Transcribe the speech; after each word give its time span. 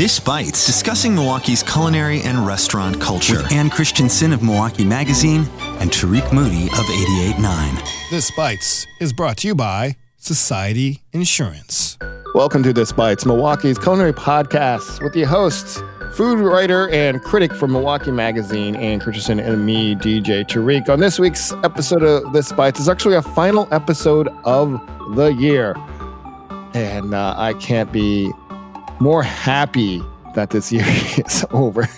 This 0.00 0.18
Bites, 0.18 0.64
discussing 0.64 1.14
Milwaukee's 1.14 1.62
culinary 1.62 2.22
and 2.22 2.46
restaurant 2.46 2.98
culture. 3.02 3.42
With 3.42 3.52
Ann 3.52 3.68
Christensen 3.68 4.32
of 4.32 4.42
Milwaukee 4.42 4.82
Magazine 4.82 5.46
and 5.78 5.90
Tariq 5.90 6.32
Moody 6.32 6.68
of 6.68 6.86
88.9. 6.86 8.10
This 8.10 8.30
Bites 8.34 8.86
is 8.98 9.12
brought 9.12 9.36
to 9.36 9.48
you 9.48 9.54
by 9.54 9.96
Society 10.16 11.02
Insurance. 11.12 11.98
Welcome 12.34 12.62
to 12.62 12.72
This 12.72 12.92
Bites, 12.92 13.26
Milwaukee's 13.26 13.78
culinary 13.78 14.14
podcast 14.14 15.02
with 15.04 15.14
your 15.14 15.28
hosts, 15.28 15.82
food 16.14 16.38
writer 16.38 16.88
and 16.88 17.20
critic 17.20 17.52
for 17.52 17.68
Milwaukee 17.68 18.10
Magazine, 18.10 18.76
Ann 18.76 19.00
Christensen, 19.00 19.38
and 19.38 19.66
me, 19.66 19.94
DJ 19.96 20.46
Tariq. 20.46 20.88
On 20.88 20.98
this 20.98 21.18
week's 21.18 21.52
episode 21.62 22.02
of 22.02 22.32
This 22.32 22.52
Bites 22.52 22.80
is 22.80 22.88
actually 22.88 23.16
a 23.16 23.22
final 23.22 23.68
episode 23.70 24.28
of 24.44 24.80
the 25.14 25.34
year. 25.34 25.76
And 26.72 27.12
uh, 27.12 27.34
I 27.36 27.52
can't 27.52 27.92
be 27.92 28.32
more 29.00 29.22
happy 29.22 30.02
that 30.34 30.50
this 30.50 30.70
year 30.70 30.84
is 31.26 31.44
over. 31.50 31.88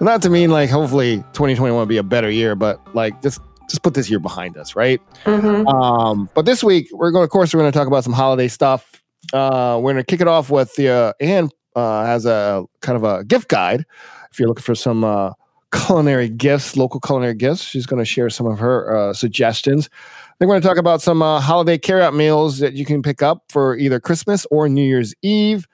Not 0.00 0.22
to 0.22 0.30
mean 0.30 0.50
like 0.50 0.70
hopefully 0.70 1.16
2021 1.32 1.72
will 1.72 1.86
be 1.86 1.96
a 1.96 2.02
better 2.02 2.30
year, 2.30 2.54
but 2.54 2.80
like 2.94 3.20
just 3.22 3.40
just 3.68 3.82
put 3.82 3.94
this 3.94 4.08
year 4.08 4.20
behind 4.20 4.56
us, 4.56 4.76
right? 4.76 5.00
Mm-hmm. 5.24 5.66
Um, 5.66 6.30
but 6.34 6.44
this 6.44 6.62
week 6.62 6.88
we're 6.92 7.10
going, 7.10 7.24
of 7.24 7.30
course, 7.30 7.52
we're 7.52 7.60
going 7.60 7.72
to 7.72 7.76
talk 7.76 7.88
about 7.88 8.04
some 8.04 8.12
holiday 8.12 8.46
stuff. 8.46 9.02
Uh, 9.32 9.80
we're 9.82 9.92
going 9.92 10.02
to 10.02 10.04
kick 10.04 10.20
it 10.20 10.28
off 10.28 10.50
with 10.50 10.72
the 10.76 10.88
uh, 10.88 11.12
Ann 11.20 11.50
uh, 11.74 12.06
has 12.06 12.26
a 12.26 12.64
kind 12.80 12.96
of 12.96 13.04
a 13.04 13.24
gift 13.24 13.48
guide. 13.48 13.84
If 14.30 14.38
you're 14.38 14.48
looking 14.48 14.62
for 14.62 14.74
some 14.74 15.02
uh, 15.02 15.32
culinary 15.72 16.28
gifts, 16.28 16.76
local 16.76 17.00
culinary 17.00 17.34
gifts, 17.34 17.62
she's 17.62 17.86
going 17.86 17.98
to 17.98 18.04
share 18.04 18.30
some 18.30 18.46
of 18.46 18.58
her 18.58 18.96
uh, 18.96 19.12
suggestions. 19.12 19.90
We're 20.38 20.46
going 20.46 20.60
to 20.60 20.66
talk 20.66 20.76
about 20.76 21.02
some 21.02 21.22
uh, 21.22 21.40
holiday 21.40 21.78
carryout 21.78 22.14
meals 22.14 22.58
that 22.58 22.74
you 22.74 22.84
can 22.84 23.02
pick 23.02 23.22
up 23.22 23.44
for 23.50 23.76
either 23.76 23.98
Christmas 23.98 24.46
or 24.50 24.68
New 24.68 24.84
Year's 24.84 25.14
Eve. 25.22 25.66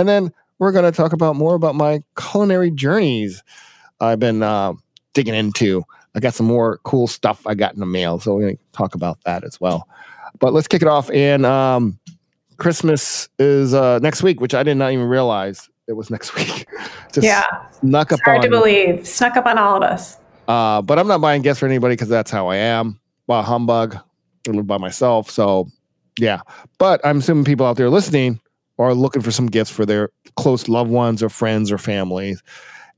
And 0.00 0.08
then 0.08 0.32
we're 0.58 0.72
going 0.72 0.90
to 0.90 0.96
talk 0.96 1.12
about 1.12 1.36
more 1.36 1.54
about 1.54 1.74
my 1.74 2.02
culinary 2.18 2.70
journeys 2.70 3.42
I've 4.00 4.18
been 4.18 4.42
uh, 4.42 4.72
digging 5.12 5.34
into. 5.34 5.84
I 6.14 6.20
got 6.20 6.32
some 6.32 6.46
more 6.46 6.78
cool 6.84 7.06
stuff 7.06 7.46
I 7.46 7.54
got 7.54 7.74
in 7.74 7.80
the 7.80 7.86
mail, 7.86 8.18
so 8.18 8.34
we're 8.34 8.40
going 8.40 8.56
to 8.56 8.62
talk 8.72 8.94
about 8.94 9.18
that 9.24 9.44
as 9.44 9.60
well. 9.60 9.86
But 10.38 10.54
let's 10.54 10.66
kick 10.66 10.80
it 10.80 10.88
off. 10.88 11.10
And 11.10 11.44
um, 11.44 11.98
Christmas 12.56 13.28
is 13.38 13.74
uh, 13.74 13.98
next 13.98 14.22
week, 14.22 14.40
which 14.40 14.54
I 14.54 14.62
did 14.62 14.76
not 14.76 14.92
even 14.92 15.04
realize 15.04 15.68
it 15.86 15.92
was 15.92 16.08
next 16.08 16.34
week. 16.36 16.66
Just 17.12 17.26
yeah, 17.26 17.44
snuck 17.80 18.10
up. 18.10 18.18
It's 18.18 18.24
hard 18.24 18.38
on, 18.38 18.44
to 18.44 18.48
believe. 18.48 19.06
Snuck 19.06 19.36
up 19.36 19.44
on 19.44 19.58
all 19.58 19.76
of 19.76 19.82
us. 19.82 20.16
Uh, 20.48 20.80
but 20.80 20.98
I'm 20.98 21.06
not 21.06 21.20
buying 21.20 21.42
gifts 21.42 21.60
for 21.60 21.66
anybody 21.66 21.92
because 21.92 22.08
that's 22.08 22.30
how 22.30 22.48
I 22.48 22.56
am. 22.56 22.98
By 23.26 23.42
humbug, 23.42 23.98
I 24.48 24.50
live 24.50 24.66
by 24.66 24.78
myself. 24.78 25.30
So 25.30 25.68
yeah. 26.18 26.40
But 26.78 27.00
I'm 27.04 27.18
assuming 27.18 27.44
people 27.44 27.66
out 27.66 27.76
there 27.76 27.90
listening 27.90 28.40
are 28.80 28.94
looking 28.94 29.22
for 29.22 29.30
some 29.30 29.46
gifts 29.46 29.70
for 29.70 29.84
their 29.84 30.10
close 30.36 30.68
loved 30.68 30.90
ones 30.90 31.22
or 31.22 31.28
friends 31.28 31.70
or 31.70 31.78
families. 31.78 32.42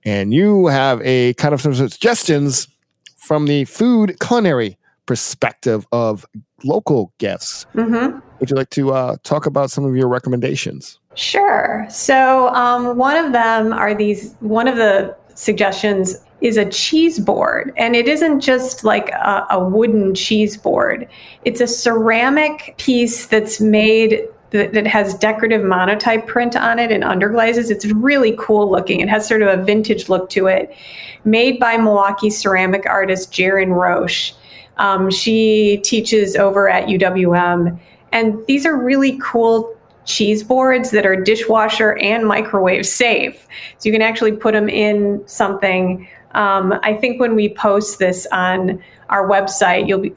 And 0.05 0.33
you 0.33 0.67
have 0.67 1.01
a 1.03 1.35
kind 1.35 1.55
of 1.55 1.61
some 1.61 1.75
suggestions 1.75 2.69
from 3.17 3.47
the 3.47 3.65
food 3.67 4.19
culinary 4.21 4.79
perspective 5.07 5.87
of 5.93 6.27
local 6.65 7.13
gifts. 7.19 7.67
Mm-hmm. 7.75 8.19
Would 8.39 8.51
you 8.51 8.57
like 8.57 8.71
to 8.71 8.93
uh, 8.93 9.17
talk 9.23 9.47
about 9.47 9.71
some 9.71 9.85
of 9.85 9.95
your 9.97 10.09
recommendations? 10.09 10.99
Sure. 11.15 11.87
So 11.89 12.49
um, 12.49 12.97
one 12.97 13.17
of 13.17 13.33
them 13.33 13.73
are 13.73 13.95
these. 13.95 14.35
One 14.41 14.67
of 14.67 14.77
the 14.77 15.15
suggestions 15.35 16.17
is 16.41 16.57
a 16.57 16.65
cheese 16.69 17.21
board, 17.21 17.73
and 17.77 17.95
it 17.95 18.09
isn't 18.09 18.41
just 18.41 18.85
like 18.85 19.11
a, 19.11 19.47
a 19.51 19.65
wooden 19.65 20.15
cheese 20.15 20.57
board. 20.57 21.09
It's 21.45 21.61
a 21.61 21.67
ceramic 21.67 22.75
piece 22.79 23.27
that's 23.27 23.61
made 23.61 24.27
that, 24.53 24.73
that 24.75 24.87
has 24.87 25.15
decorative 25.15 25.65
monotype 25.65 26.27
print 26.27 26.57
on 26.57 26.79
it 26.79 26.93
and 26.93 27.03
underglazes. 27.03 27.71
It's 27.71 27.87
really 27.87 28.37
cool 28.39 28.71
looking. 28.71 29.01
It 29.01 29.09
has 29.09 29.27
sort 29.27 29.43
of 29.43 29.49
a 29.49 29.63
vintage 29.63 30.09
look 30.09 30.31
to 30.31 30.47
it. 30.47 30.75
Made 31.25 31.59
by 31.59 31.77
Milwaukee 31.77 32.31
ceramic 32.31 32.87
artist 32.87 33.33
Jaren 33.33 33.75
Roche. 33.75 34.35
Um, 34.77 35.11
she 35.11 35.79
teaches 35.79 36.37
over 36.37 36.69
at 36.69 36.87
UWM. 36.87 37.79
And 38.13 38.47
these 38.47 38.67
are 38.67 38.77
really 38.77 39.19
cool 39.23 39.75
cheese 40.05 40.43
boards 40.43 40.91
that 40.91 41.07
are 41.07 41.17
dishwasher 41.17 41.97
and 41.99 42.27
microwave 42.27 42.87
safe. 42.87 43.47
So 43.79 43.89
you 43.89 43.93
can 43.93 44.03
actually 44.03 44.33
put 44.33 44.53
them 44.53 44.69
in 44.69 45.23
something. 45.27 46.09
Um, 46.33 46.79
I 46.83 46.95
think 46.95 47.21
when 47.21 47.35
we 47.35 47.55
post 47.55 47.99
this 47.99 48.27
on 48.33 48.83
our 49.09 49.29
website, 49.29 49.89
you'll 49.89 50.01
be 50.01 50.15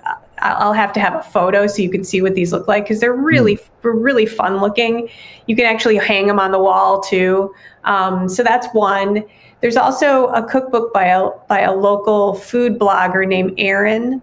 I'll 0.53 0.73
have 0.73 0.93
to 0.93 0.99
have 0.99 1.15
a 1.15 1.23
photo 1.23 1.67
so 1.67 1.81
you 1.81 1.89
can 1.89 2.03
see 2.03 2.21
what 2.21 2.35
these 2.35 2.51
look 2.51 2.67
like 2.67 2.85
because 2.85 2.99
they're 2.99 3.13
really, 3.13 3.57
mm. 3.57 3.69
really 3.83 4.25
fun 4.25 4.57
looking. 4.57 5.09
You 5.47 5.55
can 5.55 5.65
actually 5.65 5.97
hang 5.97 6.27
them 6.27 6.39
on 6.39 6.51
the 6.51 6.59
wall 6.59 7.01
too. 7.01 7.53
Um, 7.83 8.29
so 8.29 8.43
that's 8.43 8.67
one. 8.73 9.23
There's 9.61 9.77
also 9.77 10.27
a 10.27 10.47
cookbook 10.47 10.93
by 10.93 11.05
a 11.05 11.29
by 11.47 11.61
a 11.61 11.73
local 11.73 12.35
food 12.35 12.77
blogger 12.77 13.27
named 13.27 13.53
Erin. 13.57 14.21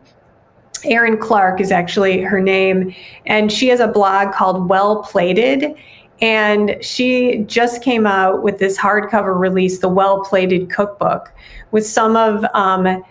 Erin 0.85 1.17
Clark 1.17 1.61
is 1.61 1.71
actually 1.71 2.21
her 2.23 2.41
name, 2.41 2.95
and 3.27 3.51
she 3.53 3.69
has 3.69 3.81
a 3.81 3.89
blog 3.89 4.33
called 4.33 4.69
Well 4.69 5.03
Plated. 5.03 5.75
And 6.21 6.77
she 6.81 7.39
just 7.49 7.83
came 7.83 8.07
out 8.07 8.45
with 8.45 8.59
this 8.59 8.79
hardcover 8.79 9.37
release, 9.37 9.81
the 9.81 9.89
Well 9.89 10.23
Plated 10.23 10.71
Cookbook, 10.71 11.33
with 11.73 11.85
some 11.85 12.17
of 12.17 12.45
um, 12.55 13.03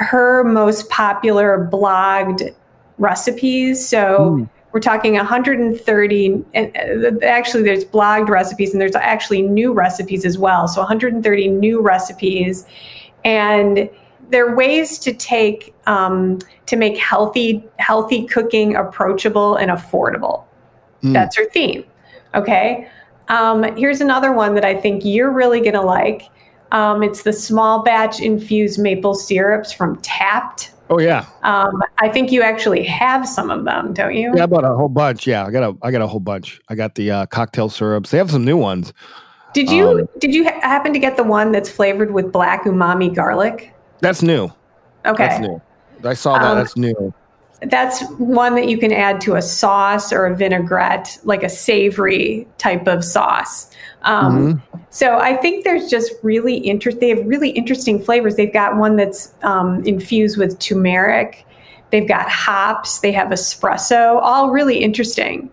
her 0.00 0.42
most 0.44 0.88
popular 0.88 1.68
blogged 1.70 2.54
recipes. 2.98 3.86
So 3.86 4.36
mm. 4.38 4.50
we're 4.72 4.80
talking 4.80 5.14
130, 5.14 6.44
and 6.54 6.76
uh, 6.76 7.24
actually, 7.24 7.62
there's 7.62 7.84
blogged 7.84 8.28
recipes 8.28 8.72
and 8.72 8.80
there's 8.80 8.96
actually 8.96 9.42
new 9.42 9.72
recipes 9.72 10.24
as 10.24 10.38
well. 10.38 10.66
So 10.66 10.80
130 10.80 11.48
new 11.48 11.80
recipes. 11.80 12.66
And 13.24 13.90
there 14.30 14.48
are 14.48 14.56
ways 14.56 14.98
to 15.00 15.12
take 15.12 15.74
um, 15.86 16.38
to 16.66 16.76
make 16.76 16.96
healthy 16.96 17.64
healthy 17.78 18.26
cooking 18.26 18.76
approachable 18.76 19.56
and 19.56 19.70
affordable. 19.70 20.44
Mm. 21.02 21.12
That's 21.12 21.36
her 21.36 21.44
theme. 21.46 21.84
Okay. 22.34 22.88
Um, 23.28 23.76
here's 23.76 24.00
another 24.00 24.32
one 24.32 24.54
that 24.54 24.64
I 24.64 24.74
think 24.74 25.04
you're 25.04 25.30
really 25.30 25.60
going 25.60 25.74
to 25.74 25.82
like. 25.82 26.22
Um, 26.72 27.02
it's 27.02 27.22
the 27.22 27.32
small 27.32 27.82
batch 27.82 28.20
infused 28.20 28.78
maple 28.78 29.14
syrups 29.14 29.72
from 29.72 29.96
Tapped. 30.02 30.72
Oh 30.88 30.98
yeah. 30.98 31.26
Um, 31.42 31.82
I 31.98 32.08
think 32.08 32.32
you 32.32 32.42
actually 32.42 32.84
have 32.84 33.28
some 33.28 33.50
of 33.50 33.64
them, 33.64 33.92
don't 33.92 34.14
you? 34.14 34.32
Yeah, 34.34 34.44
I 34.44 34.46
bought 34.46 34.64
a 34.64 34.74
whole 34.74 34.88
bunch. 34.88 35.26
Yeah, 35.26 35.46
I 35.46 35.50
got 35.50 35.62
a 35.62 35.76
I 35.82 35.90
got 35.90 36.02
a 36.02 36.06
whole 36.06 36.20
bunch. 36.20 36.60
I 36.68 36.74
got 36.74 36.96
the 36.96 37.10
uh, 37.10 37.26
cocktail 37.26 37.68
syrups. 37.68 38.10
They 38.10 38.18
have 38.18 38.30
some 38.30 38.44
new 38.44 38.56
ones. 38.56 38.92
Did 39.54 39.70
you 39.70 39.88
um, 39.88 40.08
did 40.18 40.34
you 40.34 40.44
ha- 40.44 40.60
happen 40.60 40.92
to 40.92 40.98
get 40.98 41.16
the 41.16 41.24
one 41.24 41.52
that's 41.52 41.70
flavored 41.70 42.12
with 42.12 42.32
black 42.32 42.64
umami 42.64 43.14
garlic? 43.14 43.72
That's 44.00 44.22
new. 44.22 44.50
Okay. 45.06 45.28
That's 45.28 45.40
new. 45.40 45.62
I 46.04 46.14
saw 46.14 46.38
that. 46.38 46.44
Um, 46.44 46.58
that's 46.58 46.76
new 46.76 47.14
that's 47.62 48.02
one 48.12 48.54
that 48.54 48.68
you 48.68 48.78
can 48.78 48.92
add 48.92 49.20
to 49.22 49.34
a 49.36 49.42
sauce 49.42 50.12
or 50.12 50.26
a 50.26 50.34
vinaigrette, 50.34 51.18
like 51.24 51.42
a 51.42 51.48
savory 51.48 52.46
type 52.58 52.86
of 52.86 53.04
sauce. 53.04 53.70
Um, 54.02 54.54
mm-hmm. 54.54 54.78
So 54.90 55.18
I 55.18 55.36
think 55.36 55.64
there's 55.64 55.88
just 55.88 56.12
really 56.22 56.56
interest. 56.56 57.00
They 57.00 57.10
have 57.10 57.24
really 57.26 57.50
interesting 57.50 58.00
flavors. 58.00 58.36
They've 58.36 58.52
got 58.52 58.76
one 58.76 58.96
that's 58.96 59.34
um, 59.42 59.84
infused 59.84 60.38
with 60.38 60.58
turmeric. 60.58 61.46
They've 61.90 62.08
got 62.08 62.28
hops. 62.30 63.00
They 63.00 63.12
have 63.12 63.28
espresso. 63.28 64.20
All 64.22 64.50
really 64.50 64.78
interesting. 64.78 65.50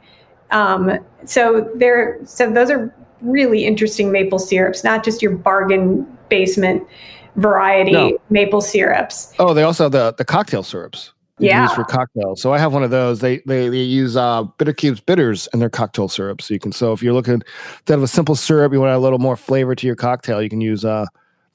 Um, 0.52 1.00
so 1.26 1.70
they're 1.76 2.20
so 2.24 2.50
those 2.50 2.70
are 2.70 2.94
really 3.22 3.66
interesting 3.66 4.12
maple 4.12 4.40
syrups, 4.40 4.84
not 4.84 5.04
just 5.04 5.22
your 5.22 5.36
bargain 5.36 6.06
basement 6.30 6.88
variety 7.36 7.92
no. 7.92 8.18
maple 8.30 8.62
syrups. 8.62 9.34
Oh, 9.40 9.54
they 9.54 9.64
also 9.64 9.84
have 9.86 9.92
the 9.92 10.14
the 10.18 10.26
cocktail 10.26 10.64
syrups 10.64 11.12
yeah. 11.40 11.64
use 11.64 11.74
for 11.74 11.84
cocktails. 11.84 12.42
So 12.42 12.54
I 12.54 12.58
have 12.58 12.74
one 12.74 12.84
of 12.84 12.92
those. 12.92 13.20
They 13.20 13.40
they, 13.46 13.70
they 13.70 13.78
use 13.78 14.16
uh, 14.16 14.44
Bittercube's 14.58 15.00
bitters 15.00 15.48
in 15.54 15.60
their 15.60 15.70
cocktail 15.70 16.08
syrup. 16.08 16.42
So 16.42 16.54
you 16.54 16.60
can 16.60 16.72
so 16.72 16.94
if 16.94 17.04
you're 17.04 17.14
looking 17.14 17.42
to 17.86 17.94
have 17.94 18.04
a 18.04 18.08
simple 18.08 18.36
syrup, 18.36 18.74
you 18.74 18.80
want 18.80 18.94
a 18.94 19.00
little 19.00 19.20
more 19.20 19.36
flavor 19.36 19.76
to 19.76 19.88
your 19.88 19.96
cocktail, 19.96 20.42
you 20.42 20.50
can 20.50 20.62
use 20.62 20.84
uh, 20.84 21.06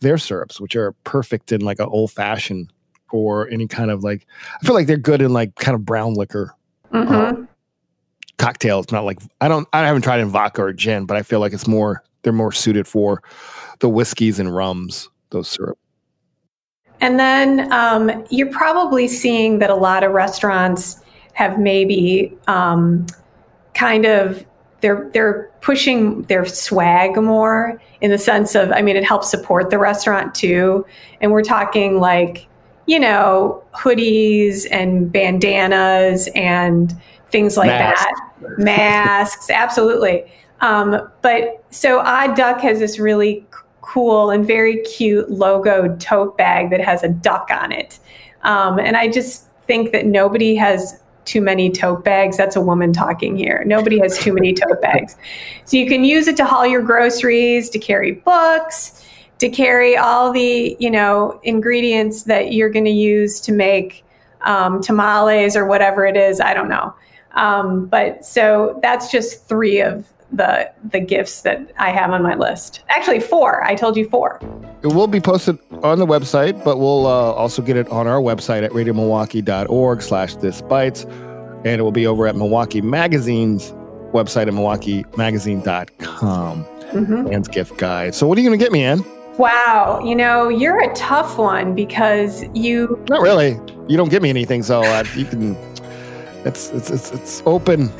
their 0.00 0.18
syrups, 0.18 0.60
which 0.60 0.76
are 0.76 0.92
perfect 1.04 1.52
in 1.52 1.60
like 1.60 1.78
an 1.78 1.86
old 1.86 2.12
fashioned 2.12 2.72
or 3.10 3.48
any 3.48 3.66
kind 3.66 3.90
of 3.90 4.04
like. 4.04 4.26
I 4.60 4.66
feel 4.66 4.74
like 4.74 4.86
they're 4.86 4.96
good 4.96 5.22
in 5.22 5.32
like 5.32 5.54
kind 5.56 5.74
of 5.74 5.84
brown 5.84 6.14
liquor. 6.14 6.54
Mm-hmm. 6.92 7.14
Um, 7.14 7.48
cocktails, 8.38 8.90
not 8.90 9.04
like 9.04 9.18
I 9.40 9.48
don't 9.48 9.68
I 9.72 9.80
haven't 9.86 10.02
tried 10.02 10.20
in 10.20 10.28
vodka 10.28 10.62
or 10.62 10.72
gin, 10.72 11.06
but 11.06 11.16
I 11.16 11.22
feel 11.22 11.40
like 11.40 11.52
it's 11.52 11.66
more 11.66 12.02
they're 12.22 12.32
more 12.32 12.52
suited 12.52 12.86
for 12.86 13.22
the 13.80 13.88
whiskeys 13.88 14.38
and 14.38 14.54
rums. 14.54 15.08
Those 15.30 15.48
syrup. 15.48 15.78
And 17.02 17.18
then 17.18 17.70
um, 17.72 18.24
you're 18.30 18.50
probably 18.52 19.08
seeing 19.08 19.58
that 19.58 19.70
a 19.70 19.74
lot 19.74 20.04
of 20.04 20.12
restaurants 20.12 21.02
have 21.34 21.58
maybe 21.58 22.32
um, 22.46 23.06
kind 23.74 24.06
of 24.06 24.46
they're 24.80 25.10
they're 25.12 25.50
pushing 25.60 26.22
their 26.22 26.46
swag 26.46 27.16
more 27.16 27.80
in 28.00 28.10
the 28.10 28.18
sense 28.18 28.54
of 28.54 28.70
I 28.70 28.82
mean 28.82 28.96
it 28.96 29.04
helps 29.04 29.28
support 29.28 29.70
the 29.70 29.78
restaurant 29.78 30.34
too. 30.34 30.86
And 31.20 31.32
we're 31.32 31.42
talking 31.42 31.98
like 31.98 32.46
you 32.86 33.00
know 33.00 33.64
hoodies 33.74 34.66
and 34.70 35.10
bandanas 35.10 36.28
and 36.36 36.94
things 37.30 37.56
like 37.56 37.68
Masks. 37.68 38.04
that, 38.40 38.58
masks, 38.58 39.50
absolutely. 39.50 40.24
Um, 40.60 41.10
but 41.22 41.64
so 41.70 41.98
Odd 41.98 42.36
Duck 42.36 42.60
has 42.60 42.78
this 42.78 43.00
really 43.00 43.44
cool 43.82 44.30
and 44.30 44.46
very 44.46 44.80
cute 44.82 45.28
logoed 45.28 46.00
tote 46.00 46.38
bag 46.38 46.70
that 46.70 46.80
has 46.80 47.02
a 47.02 47.08
duck 47.08 47.48
on 47.50 47.70
it. 47.70 47.98
Um, 48.42 48.78
and 48.78 48.96
I 48.96 49.08
just 49.08 49.46
think 49.66 49.92
that 49.92 50.06
nobody 50.06 50.54
has 50.56 50.98
too 51.24 51.40
many 51.40 51.70
tote 51.70 52.04
bags. 52.04 52.36
That's 52.36 52.56
a 52.56 52.60
woman 52.60 52.92
talking 52.92 53.36
here. 53.36 53.62
Nobody 53.66 53.98
has 54.00 54.18
too 54.18 54.32
many 54.32 54.54
tote 54.54 54.80
bags. 54.82 55.16
So 55.64 55.76
you 55.76 55.86
can 55.86 56.04
use 56.04 56.26
it 56.26 56.36
to 56.38 56.44
haul 56.44 56.66
your 56.66 56.82
groceries, 56.82 57.70
to 57.70 57.78
carry 57.78 58.12
books, 58.12 59.04
to 59.38 59.48
carry 59.48 59.96
all 59.96 60.32
the, 60.32 60.76
you 60.80 60.90
know, 60.90 61.40
ingredients 61.42 62.24
that 62.24 62.52
you're 62.52 62.70
going 62.70 62.84
to 62.84 62.90
use 62.90 63.40
to 63.42 63.52
make 63.52 64.04
um, 64.42 64.80
tamales 64.82 65.56
or 65.56 65.66
whatever 65.66 66.04
it 66.04 66.16
is. 66.16 66.40
I 66.40 66.54
don't 66.54 66.68
know. 66.68 66.94
Um, 67.32 67.86
but 67.86 68.24
so 68.24 68.78
that's 68.82 69.10
just 69.10 69.48
three 69.48 69.80
of 69.80 70.11
the 70.32 70.70
the 70.90 71.00
gifts 71.00 71.42
that 71.42 71.72
I 71.78 71.90
have 71.90 72.10
on 72.10 72.22
my 72.22 72.34
list. 72.34 72.82
Actually, 72.88 73.20
four. 73.20 73.62
I 73.64 73.74
told 73.74 73.96
you 73.96 74.08
four. 74.08 74.40
It 74.82 74.88
will 74.88 75.06
be 75.06 75.20
posted 75.20 75.58
on 75.82 75.98
the 75.98 76.06
website, 76.06 76.62
but 76.64 76.78
we'll 76.78 77.06
uh, 77.06 77.32
also 77.32 77.62
get 77.62 77.76
it 77.76 77.88
on 77.88 78.06
our 78.06 78.20
website 78.20 78.64
at 78.64 78.70
radiomilwaukee.org 78.72 80.02
slash 80.02 80.34
this 80.36 80.62
bites. 80.62 81.04
And 81.64 81.80
it 81.80 81.82
will 81.82 81.92
be 81.92 82.06
over 82.06 82.26
at 82.26 82.34
Milwaukee 82.34 82.80
Magazine's 82.80 83.72
website 84.12 84.48
at 84.48 84.54
milwaukeemagazine.com. 84.54 86.64
Mm-hmm. 86.64 87.32
Ann's 87.32 87.48
gift 87.48 87.78
guide. 87.78 88.14
So 88.14 88.26
what 88.26 88.36
are 88.36 88.40
you 88.40 88.48
going 88.48 88.58
to 88.58 88.64
get 88.64 88.72
me, 88.72 88.82
Ann? 88.82 89.04
Wow, 89.38 90.02
you 90.04 90.14
know, 90.14 90.48
you're 90.48 90.82
a 90.82 90.94
tough 90.94 91.38
one 91.38 91.74
because 91.74 92.44
you 92.52 93.02
Not 93.08 93.22
really. 93.22 93.58
You 93.88 93.96
don't 93.96 94.10
give 94.10 94.22
me 94.22 94.28
anything, 94.28 94.62
so 94.62 94.82
uh, 94.82 95.04
you 95.16 95.24
can. 95.24 95.56
It's 96.44 96.70
it's 96.70 96.90
it's 96.90 97.12
it's 97.12 97.42
open. 97.46 97.90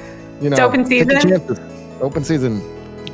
You 0.42 0.50
know, 0.50 0.56
It's 0.56 0.60
open 0.60 0.84
season? 0.84 1.08
Open 2.02 2.24
season. 2.24 2.60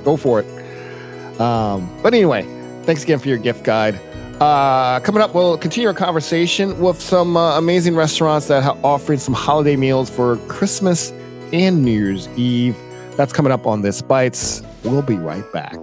Go 0.02 0.16
for 0.16 0.40
it. 0.40 1.40
Um, 1.40 1.88
but 2.02 2.14
anyway, 2.14 2.42
thanks 2.82 3.04
again 3.04 3.18
for 3.18 3.28
your 3.28 3.38
gift 3.38 3.62
guide. 3.62 4.00
Uh, 4.40 5.00
coming 5.00 5.20
up, 5.20 5.34
we'll 5.34 5.58
continue 5.58 5.88
our 5.88 5.94
conversation 5.94 6.80
with 6.80 7.00
some 7.00 7.36
uh, 7.36 7.58
amazing 7.58 7.94
restaurants 7.94 8.46
that 8.48 8.64
are 8.64 8.78
offering 8.84 9.18
some 9.18 9.34
holiday 9.34 9.76
meals 9.76 10.08
for 10.08 10.36
Christmas 10.48 11.10
and 11.52 11.84
New 11.84 11.92
Year's 11.92 12.28
Eve. 12.28 12.76
That's 13.16 13.32
coming 13.32 13.52
up 13.52 13.66
on 13.66 13.82
this 13.82 14.00
bites. 14.00 14.62
We'll 14.84 15.02
be 15.02 15.16
right 15.16 15.44
back. 15.52 15.76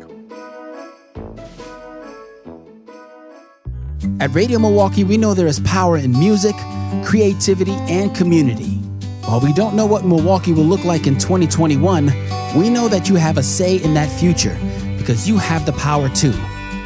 At 4.21 4.33
Radio 4.33 4.57
Milwaukee, 4.57 5.03
we 5.03 5.17
know 5.17 5.33
there 5.33 5.47
is 5.47 5.59
power 5.59 5.97
in 5.97 6.11
music, 6.17 6.55
creativity, 7.03 7.73
and 7.89 8.15
community. 8.15 8.77
While 9.25 9.41
we 9.41 9.51
don't 9.51 9.75
know 9.75 9.85
what 9.85 10.05
Milwaukee 10.05 10.53
will 10.53 10.63
look 10.63 10.85
like 10.85 11.07
in 11.07 11.15
2021, 11.17 12.07
we 12.55 12.69
know 12.69 12.87
that 12.87 13.09
you 13.09 13.15
have 13.15 13.37
a 13.37 13.43
say 13.43 13.77
in 13.77 13.93
that 13.93 14.09
future 14.09 14.57
because 14.97 15.27
you 15.27 15.37
have 15.37 15.65
the 15.65 15.73
power 15.73 16.09
too. 16.09 16.31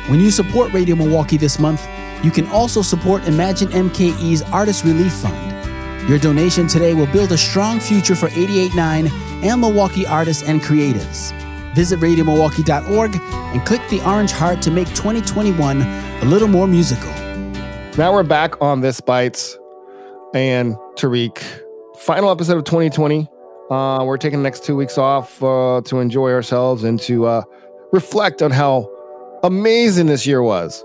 When 0.09 0.19
you 0.19 0.31
support 0.31 0.73
Radio 0.73 0.95
Milwaukee 0.95 1.37
this 1.37 1.59
month, 1.59 1.87
you 2.23 2.31
can 2.31 2.47
also 2.47 2.81
support 2.81 3.27
Imagine 3.27 3.67
MKE's 3.69 4.41
Artist 4.51 4.83
Relief 4.83 5.13
Fund. 5.13 6.09
Your 6.09 6.17
donation 6.17 6.67
today 6.67 6.95
will 6.95 7.05
build 7.07 7.31
a 7.31 7.37
strong 7.37 7.79
future 7.79 8.15
for 8.15 8.27
889 8.29 9.07
and 9.43 9.61
Milwaukee 9.61 10.07
artists 10.07 10.43
and 10.43 10.59
creatives. 10.59 11.31
Visit 11.75 11.99
radiomilwaukee.org 11.99 13.15
and 13.15 13.65
click 13.65 13.81
the 13.89 14.03
orange 14.03 14.31
heart 14.31 14.61
to 14.63 14.71
make 14.71 14.87
2021 14.89 15.81
a 15.81 16.25
little 16.25 16.47
more 16.47 16.67
musical. 16.67 17.11
Now 17.97 18.11
we're 18.11 18.23
back 18.23 18.59
on 18.61 18.81
this 18.81 18.99
bites 19.01 19.57
and 20.33 20.75
Tariq. 20.95 21.37
Final 21.97 22.31
episode 22.31 22.57
of 22.57 22.63
2020. 22.63 23.29
Uh, 23.69 24.03
we're 24.03 24.17
taking 24.17 24.39
the 24.39 24.43
next 24.43 24.63
two 24.65 24.75
weeks 24.75 24.97
off 24.97 25.41
uh, 25.43 25.81
to 25.85 25.99
enjoy 25.99 26.31
ourselves 26.31 26.83
and 26.83 26.99
to 27.01 27.25
uh, 27.25 27.41
reflect 27.91 28.41
on 28.41 28.51
how 28.51 28.89
amazing 29.43 30.07
this 30.07 30.25
year 30.25 30.41
was. 30.41 30.83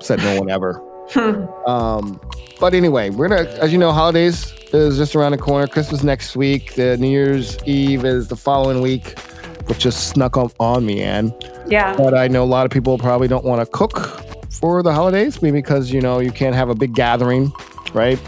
Said 0.00 0.18
no 0.18 0.38
one 0.38 0.50
ever. 0.50 0.80
um, 1.66 2.20
but 2.60 2.74
anyway, 2.74 3.10
we're 3.10 3.28
gonna, 3.28 3.48
as 3.58 3.72
you 3.72 3.78
know, 3.78 3.92
holidays 3.92 4.52
is 4.72 4.96
just 4.96 5.16
around 5.16 5.32
the 5.32 5.38
corner. 5.38 5.66
Christmas 5.66 6.02
next 6.02 6.36
week. 6.36 6.74
The 6.74 6.96
New 6.98 7.08
Year's 7.08 7.58
Eve 7.64 8.04
is 8.04 8.28
the 8.28 8.36
following 8.36 8.80
week, 8.82 9.18
which 9.66 9.78
just 9.78 10.08
snuck 10.08 10.36
up 10.36 10.52
on 10.60 10.84
me, 10.86 11.02
Ann. 11.02 11.34
yeah. 11.66 11.96
But 11.96 12.14
I 12.14 12.28
know 12.28 12.42
a 12.42 12.46
lot 12.46 12.66
of 12.66 12.72
people 12.72 12.98
probably 12.98 13.28
don't 13.28 13.44
want 13.44 13.60
to 13.60 13.66
cook 13.66 14.22
for 14.50 14.82
the 14.82 14.92
holidays, 14.92 15.40
maybe 15.40 15.58
because 15.58 15.90
you 15.90 16.00
know 16.00 16.20
you 16.20 16.30
can't 16.30 16.54
have 16.54 16.68
a 16.68 16.74
big 16.74 16.94
gathering, 16.94 17.52
right? 17.94 18.20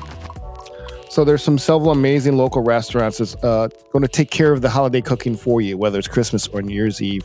So 1.12 1.26
there's 1.26 1.42
some 1.42 1.58
several 1.58 1.90
amazing 1.90 2.38
local 2.38 2.62
restaurants 2.62 3.18
that's 3.18 3.34
uh, 3.44 3.68
going 3.92 4.00
to 4.00 4.08
take 4.08 4.30
care 4.30 4.50
of 4.50 4.62
the 4.62 4.70
holiday 4.70 5.02
cooking 5.02 5.36
for 5.36 5.60
you, 5.60 5.76
whether 5.76 5.98
it's 5.98 6.08
Christmas 6.08 6.48
or 6.48 6.62
New 6.62 6.74
Year's 6.74 7.02
Eve. 7.02 7.22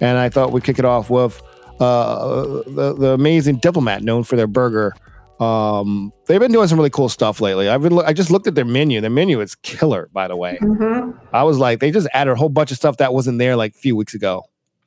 And 0.00 0.16
I 0.16 0.30
thought 0.30 0.52
we'd 0.52 0.64
kick 0.64 0.78
it 0.78 0.86
off 0.86 1.10
with 1.10 1.42
uh, 1.80 2.62
the, 2.66 2.94
the 2.98 3.08
amazing 3.10 3.56
Diplomat, 3.56 4.02
known 4.02 4.24
for 4.24 4.36
their 4.36 4.46
burger. 4.46 4.94
Um, 5.38 6.14
they've 6.28 6.40
been 6.40 6.50
doing 6.50 6.66
some 6.66 6.78
really 6.78 6.88
cool 6.88 7.10
stuff 7.10 7.42
lately. 7.42 7.68
I've 7.68 7.82
been, 7.82 7.98
I 7.98 8.14
just 8.14 8.30
looked 8.30 8.46
at 8.46 8.54
their 8.54 8.64
menu. 8.64 9.02
Their 9.02 9.10
menu 9.10 9.42
is 9.42 9.54
killer, 9.56 10.08
by 10.14 10.26
the 10.26 10.36
way. 10.36 10.56
hmm 10.58 11.10
I 11.30 11.42
was 11.42 11.58
like, 11.58 11.80
they 11.80 11.90
just 11.90 12.08
added 12.14 12.30
a 12.30 12.36
whole 12.36 12.48
bunch 12.48 12.70
of 12.70 12.78
stuff 12.78 12.96
that 12.96 13.12
wasn't 13.12 13.38
there 13.38 13.54
like 13.54 13.74
a 13.74 13.78
few 13.78 13.96
weeks 13.96 14.14
ago. 14.14 14.44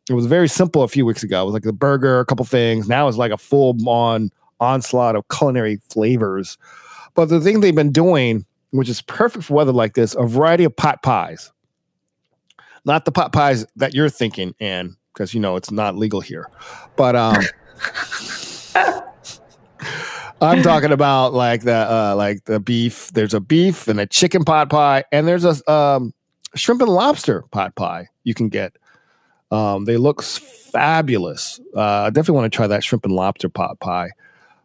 It 0.10 0.14
was 0.14 0.26
very 0.26 0.48
simple 0.48 0.82
a 0.82 0.88
few 0.88 1.06
weeks 1.06 1.22
ago. 1.22 1.44
It 1.44 1.46
was 1.46 1.54
like 1.54 1.62
the 1.62 1.72
burger, 1.72 2.20
a 2.20 2.26
couple 2.26 2.46
things. 2.46 2.90
Now 2.90 3.08
it's 3.08 3.18
like 3.18 3.32
a 3.32 3.38
full 3.38 3.78
on 3.88 4.32
onslaught 4.60 5.16
of 5.16 5.26
culinary 5.30 5.80
flavors. 5.92 6.58
But 7.16 7.30
the 7.30 7.40
thing 7.40 7.60
they've 7.60 7.76
been 7.76 7.92
doing, 7.92 8.46
which 8.72 8.90
is 8.90 9.02
perfect 9.02 9.46
for 9.46 9.54
weather 9.54 9.72
like 9.72 9.94
this, 9.94 10.16
a 10.16 10.26
variety 10.26 10.64
of 10.64 10.76
pot 10.76 11.04
pies. 11.04 11.52
Not 12.86 13.06
the 13.06 13.12
pot 13.12 13.32
pies 13.32 13.66
that 13.76 13.94
you're 13.94 14.10
thinking, 14.10 14.56
Ann, 14.60 14.98
because 15.14 15.34
you 15.34 15.40
know 15.40 15.56
it's 15.56 15.72
not 15.72 15.96
legal 15.96 16.22
here. 16.22 16.50
But 16.96 17.16
um 17.16 17.38
I'm 20.42 20.62
talking 20.62 20.92
about 20.92 21.34
like 21.34 21.62
the 21.62 21.76
uh 21.76 22.16
like 22.18 22.44
the 22.46 22.60
beef. 22.60 23.12
There's 23.14 23.34
a 23.34 23.40
beef 23.40 23.88
and 23.88 24.00
a 24.00 24.06
chicken 24.06 24.44
pot 24.44 24.70
pie, 24.70 25.06
and 25.12 25.28
there's 25.28 25.46
a 25.46 25.72
um 25.72 26.14
shrimp 26.56 26.82
and 26.82 26.90
lobster 26.90 27.44
pot 27.52 27.76
pie 27.76 28.10
you 28.24 28.34
can 28.34 28.50
get. 28.50 28.76
Um, 29.52 29.86
they 29.86 29.98
look 29.98 30.24
fabulous. 30.24 31.60
Uh, 31.76 31.82
I 31.82 32.10
definitely 32.10 32.36
want 32.42 32.52
to 32.52 32.56
try 32.56 32.68
that 32.68 32.84
shrimp 32.84 33.06
and 33.06 33.14
lobster 33.14 33.50
pot 33.50 33.80
pie. 33.80 34.10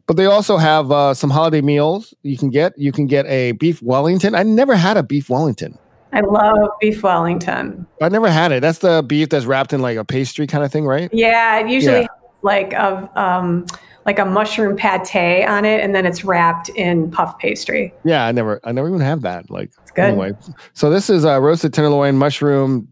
But 0.09 0.17
they 0.17 0.25
also 0.25 0.57
have 0.57 0.91
uh, 0.91 1.13
some 1.15 1.29
holiday 1.31 1.61
meals 1.61 2.15
you 2.23 2.37
can 2.39 2.49
get. 2.49 2.73
You 2.79 2.91
can 2.93 3.07
get 3.07 3.27
a 3.27 3.53
beef 3.53 3.83
Wellington. 3.83 4.35
I 4.35 4.43
never 4.43 4.75
had 4.75 4.97
a 4.97 5.03
beef 5.03 5.29
Wellington. 5.29 5.79
I 6.15 6.21
love 6.21 6.71
beef 6.81 7.03
Wellington. 7.03 7.87
I 8.01 8.09
never 8.09 8.31
had 8.31 8.51
it. 8.51 8.63
That's 8.63 8.79
the 8.79 9.05
beef 9.07 9.29
that's 9.29 9.45
wrapped 9.45 9.75
in 9.75 9.83
like 9.83 9.99
a 9.99 10.07
pastry 10.07 10.47
kind 10.47 10.65
of 10.65 10.73
thing, 10.73 10.87
right? 10.87 11.11
Yeah, 11.13 11.59
it 11.61 11.69
usually 11.69 11.93
Yeah. 11.97 12.01
has 12.01 12.09
like 12.41 12.73
a 12.73 13.11
um, 13.21 13.67
like 14.07 14.19
a 14.19 14.25
mushroom 14.25 14.77
pate 14.77 15.47
on 15.47 15.67
it, 15.67 15.81
and 15.83 15.95
then 15.95 16.07
it's 16.07 16.25
wrapped 16.25 16.71
in 16.71 17.11
puff 17.11 17.39
pastry. 17.39 17.93
Yeah, 18.07 18.25
I 18.25 18.33
never, 18.33 18.59
I 18.65 18.73
never 18.73 18.89
even 18.89 19.01
have 19.01 19.21
that. 19.23 19.51
Like, 19.51 19.71
it's 19.83 19.91
good. 19.91 20.05
anyway. 20.07 20.33
So 20.73 20.89
this 20.89 21.11
is 21.11 21.27
uh, 21.27 21.39
roasted 21.39 21.75
tenderloin, 21.75 22.17
mushroom, 22.17 22.89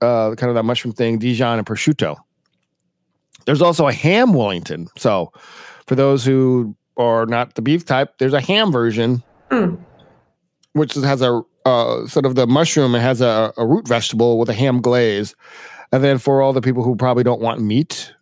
uh, 0.00 0.34
kind 0.34 0.48
of 0.50 0.56
that 0.56 0.64
mushroom 0.64 0.92
thing, 0.92 1.18
Dijon 1.18 1.58
and 1.58 1.66
prosciutto. 1.66 2.16
There's 3.44 3.62
also 3.62 3.86
a 3.86 3.92
ham 3.92 4.32
Wellington. 4.32 4.88
So 4.98 5.32
for 5.86 5.94
those 5.94 6.24
who 6.24 6.76
are 6.96 7.26
not 7.26 7.54
the 7.54 7.62
beef 7.62 7.84
type, 7.84 8.18
there's 8.18 8.32
a 8.34 8.40
ham 8.40 8.72
version, 8.72 9.22
Mm. 9.50 9.78
which 10.72 10.94
has 10.94 11.22
a 11.22 11.42
uh, 11.64 12.06
sort 12.06 12.26
of 12.26 12.34
the 12.34 12.46
mushroom. 12.46 12.94
It 12.94 13.00
has 13.00 13.20
a, 13.20 13.52
a 13.56 13.66
root 13.66 13.86
vegetable 13.86 14.38
with 14.38 14.48
a 14.48 14.54
ham 14.54 14.80
glaze. 14.80 15.34
And 15.92 16.02
then 16.02 16.18
for 16.18 16.42
all 16.42 16.52
the 16.52 16.60
people 16.60 16.82
who 16.82 16.96
probably 16.96 17.22
don't 17.24 17.40
want 17.40 17.60
meat, 17.60 18.12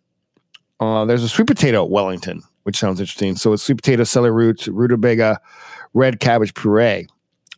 uh, 0.79 1.05
there's 1.05 1.23
a 1.23 1.29
sweet 1.29 1.47
potato 1.47 1.83
Wellington, 1.83 2.41
which 2.63 2.77
sounds 2.77 2.99
interesting. 2.99 3.35
So 3.35 3.53
it's 3.53 3.63
sweet 3.63 3.77
potato, 3.77 4.03
celery 4.03 4.31
roots, 4.31 4.67
rutabaga, 4.67 5.39
red 5.93 6.19
cabbage 6.19 6.53
puree. 6.53 7.07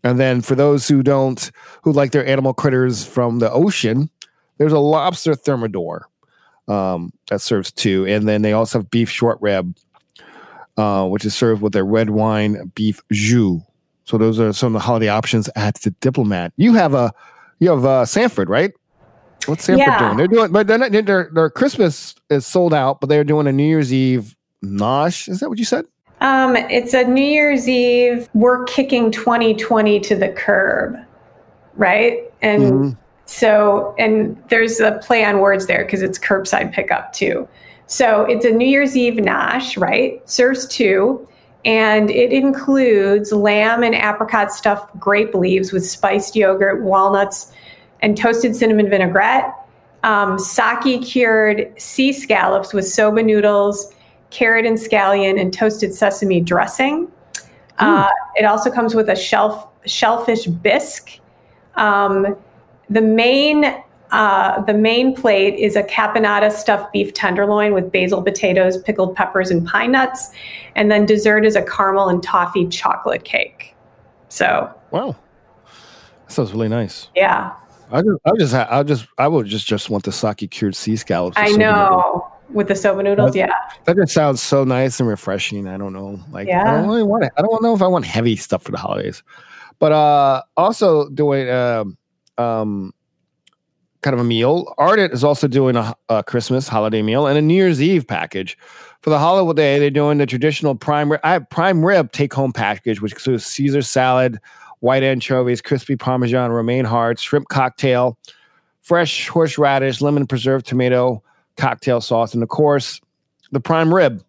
And 0.03 0.19
then 0.19 0.41
for 0.41 0.55
those 0.55 0.87
who 0.87 1.03
don't, 1.03 1.51
who 1.83 1.91
like 1.91 2.11
their 2.11 2.25
animal 2.25 2.53
critters 2.53 3.05
from 3.05 3.39
the 3.39 3.51
ocean, 3.51 4.09
there's 4.57 4.73
a 4.73 4.79
lobster 4.79 5.35
thermidor 5.35 6.07
um, 6.67 7.11
that 7.29 7.41
serves 7.41 7.71
two. 7.71 8.05
And 8.07 8.27
then 8.27 8.41
they 8.43 8.53
also 8.53 8.79
have 8.79 8.91
beef 8.91 9.09
short 9.09 9.39
rib, 9.41 9.75
uh, 10.77 11.05
which 11.07 11.25
is 11.25 11.36
served 11.36 11.62
with 11.62 11.74
their 11.74 11.86
red 11.86 12.10
wine 12.12 12.72
beef 12.75 13.01
jus. 13.12 13.62
So 14.05 14.17
those 14.17 14.39
are 14.39 14.53
some 14.53 14.67
of 14.67 14.74
the 14.81 14.86
holiday 14.86 15.10
options 15.10 15.50
at 15.55 15.75
the 15.81 15.91
Diplomat. 15.91 16.53
You 16.55 16.74
have 16.75 16.93
a, 16.93 17.12
you 17.60 17.69
have 17.69 17.84
uh, 17.86 18.05
Sanford, 18.05 18.50
right? 18.50 18.72
What's 19.48 19.65
Sanford 19.65 19.79
Yeah. 19.79 19.98
doing? 19.98 20.17
They're 20.17 20.27
doing, 20.27 20.51
but 20.51 20.67
they're 20.67 20.77
not, 20.77 20.91
their 20.91 21.29
their 21.34 21.50
Christmas 21.50 22.15
is 22.29 22.46
sold 22.46 22.74
out, 22.74 23.01
but 23.01 23.07
they're 23.10 23.24
doing 23.24 23.48
a 23.48 23.51
New 23.51 23.65
Year's 23.67 23.93
Eve 23.93 24.36
nosh. 24.63 25.27
Is 25.27 25.39
that 25.39 25.50
what 25.50 25.57
you 25.60 25.65
said? 25.65 25.86
Um, 26.22 26.55
it's 26.55 26.93
a 26.93 27.03
New 27.03 27.24
Year's 27.24 27.67
Eve. 27.67 28.27
We're 28.34 28.63
kicking 28.65 29.12
2020 29.12 30.00
to 30.01 30.15
the 30.15 30.29
curb, 30.29 30.98
right? 31.75 32.19
And 32.41 32.63
Mhm. 32.74 32.98
so, 33.25 33.93
and 34.00 34.41
there's 34.50 34.79
a 34.79 34.93
play 35.03 35.24
on 35.24 35.39
words 35.39 35.67
there 35.67 35.84
because 35.86 36.01
it's 36.01 36.17
curbside 36.17 36.74
pickup 36.74 37.13
too. 37.13 37.48
So 37.88 38.24
it's 38.24 38.46
a 38.46 38.51
New 38.51 38.67
Year's 38.67 38.96
Eve 38.96 39.15
nosh, 39.15 39.79
right? 39.82 40.22
Serves 40.29 40.67
two, 40.67 41.27
and 41.65 42.12
it 42.12 42.32
includes 42.34 43.32
lamb 43.32 43.82
and 43.82 43.96
apricot 43.96 44.51
stuffed 44.51 44.98
grape 45.00 45.34
leaves 45.34 45.72
with 45.72 45.86
spiced 45.86 46.36
yogurt, 46.36 46.84
walnuts, 46.84 47.51
and 48.01 48.17
toasted 48.17 48.56
cinnamon 48.56 48.89
vinaigrette. 48.89 49.53
um, 50.03 50.38
sake 50.38 51.01
cured 51.01 51.74
sea 51.77 52.13
scallops 52.13 52.74
with 52.74 52.88
soba 52.88 53.24
noodles, 53.24 53.94
carrot 54.29 54.65
and 54.65 54.77
scallion, 54.77 55.39
and 55.39 55.53
toasted 55.53 55.94
sesame 55.94 56.39
dressing. 56.41 57.12
Uh, 57.79 58.10
it 58.36 58.44
also 58.46 58.72
comes 58.72 58.96
with 58.96 59.10
a 59.10 59.15
shelf 59.15 59.67
shellfish 59.86 60.46
bisque. 60.46 61.20
Um, 61.75 62.36
the 62.89 63.01
main 63.01 63.84
uh, 64.11 64.61
the 64.61 64.73
main 64.73 65.15
plate 65.15 65.55
is 65.55 65.75
a 65.75 65.83
caponata 65.83 66.51
stuffed 66.51 66.93
beef 66.93 67.13
tenderloin 67.13 67.73
with 67.73 67.91
basil 67.91 68.21
potatoes, 68.21 68.77
pickled 68.81 69.15
peppers, 69.15 69.51
and 69.51 69.65
pine 69.67 69.91
nuts. 69.91 70.31
And 70.75 70.89
then 70.91 71.05
dessert 71.05 71.45
is 71.45 71.55
a 71.55 71.61
caramel 71.63 72.09
and 72.09 72.21
toffee 72.23 72.67
chocolate 72.67 73.23
cake. 73.23 73.75
So, 74.29 74.73
Wow. 74.91 75.15
That 76.27 76.33
sounds 76.33 76.51
really 76.51 76.67
nice. 76.67 77.09
yeah, 77.15 77.53
I 77.91 78.01
just, 78.01 78.19
I 78.25 78.31
just, 78.37 78.53
I 78.53 78.83
just, 78.83 79.07
I 79.17 79.27
would 79.27 79.45
just, 79.45 79.65
just 79.65 79.89
want 79.89 80.03
the 80.03 80.11
sake 80.11 80.49
cured 80.51 80.75
sea 80.75 80.97
scallops. 80.97 81.37
I 81.37 81.51
know. 81.51 82.29
With 82.49 82.69
the 82.69 82.75
soba 82.75 83.03
noodles, 83.03 83.35
yeah. 83.35 83.51
That 83.83 83.97
just 83.97 84.13
sounds 84.13 84.41
so 84.41 84.63
nice 84.63 85.01
and 85.01 85.09
refreshing. 85.09 85.67
I 85.67 85.77
don't 85.77 85.91
know. 85.91 86.17
Like, 86.31 86.47
I 86.49 86.63
don't 86.63 86.87
really 86.87 87.03
want 87.03 87.25
it. 87.25 87.33
I 87.37 87.41
don't 87.41 87.61
know 87.61 87.75
if 87.75 87.81
I 87.81 87.87
want 87.87 88.05
heavy 88.05 88.37
stuff 88.37 88.63
for 88.63 88.71
the 88.71 88.77
holidays. 88.77 89.21
But 89.79 89.91
uh 89.91 90.43
also 90.55 91.09
doing 91.09 91.49
um 91.49 91.97
um 92.37 92.93
kind 94.01 94.13
of 94.13 94.19
a 94.19 94.23
meal. 94.23 94.73
Ardent 94.77 95.13
is 95.13 95.23
also 95.23 95.47
doing 95.47 95.75
a, 95.75 95.95
a 96.09 96.23
Christmas 96.23 96.67
holiday 96.67 97.01
meal 97.01 97.27
and 97.27 97.37
a 97.37 97.41
New 97.41 97.53
Year's 97.53 97.81
Eve 97.81 98.07
package. 98.07 98.57
For 99.01 99.09
the 99.09 99.19
holiday, 99.19 99.79
they're 99.79 99.89
doing 99.89 100.17
the 100.17 100.25
traditional 100.25 100.75
prime 100.75 101.11
rib, 101.11 101.49
prime 101.49 101.85
rib 101.85 102.11
take 102.11 102.33
home 102.33 102.51
package, 102.51 103.01
which 103.01 103.13
includes 103.13 103.45
Caesar 103.45 103.81
salad, 103.81 104.39
white 104.79 105.03
anchovies, 105.03 105.61
crispy 105.61 105.95
Parmesan, 105.95 106.51
romaine 106.51 106.85
hearts, 106.85 107.21
shrimp 107.21 107.47
cocktail, 107.47 108.17
fresh 108.81 109.27
horseradish, 109.27 110.01
lemon 110.01 110.27
preserved 110.27 110.65
tomato 110.65 111.23
cocktail 111.57 112.01
sauce, 112.01 112.33
and 112.33 112.43
of 112.43 112.49
course, 112.49 113.01
the 113.51 113.59
prime 113.59 113.93
rib. 113.93 114.23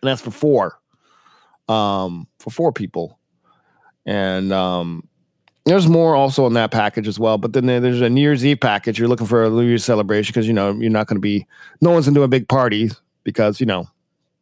And 0.00 0.08
that's 0.08 0.20
for 0.20 0.30
four. 0.30 0.78
Um, 1.68 2.26
for 2.38 2.50
four 2.50 2.72
people. 2.72 3.18
And 4.04 4.52
um 4.52 5.08
there's 5.64 5.86
more 5.88 6.14
also 6.16 6.46
in 6.46 6.54
that 6.54 6.70
package 6.70 7.06
as 7.06 7.18
well. 7.18 7.38
But 7.38 7.52
then 7.52 7.66
there's 7.66 8.00
a 8.00 8.10
New 8.10 8.20
Year's 8.20 8.44
Eve 8.44 8.60
package. 8.60 8.98
You're 8.98 9.08
looking 9.08 9.26
for 9.26 9.44
a 9.44 9.50
New 9.50 9.62
Year's 9.62 9.84
celebration 9.84 10.32
because 10.32 10.46
you 10.46 10.52
know 10.52 10.72
you're 10.72 10.90
not 10.90 11.06
going 11.06 11.16
to 11.16 11.20
be. 11.20 11.46
No 11.80 11.90
one's 11.90 12.06
going 12.06 12.14
to 12.14 12.20
do 12.20 12.24
a 12.24 12.28
big 12.28 12.48
party 12.48 12.90
because 13.24 13.60
you 13.60 13.66
know 13.66 13.86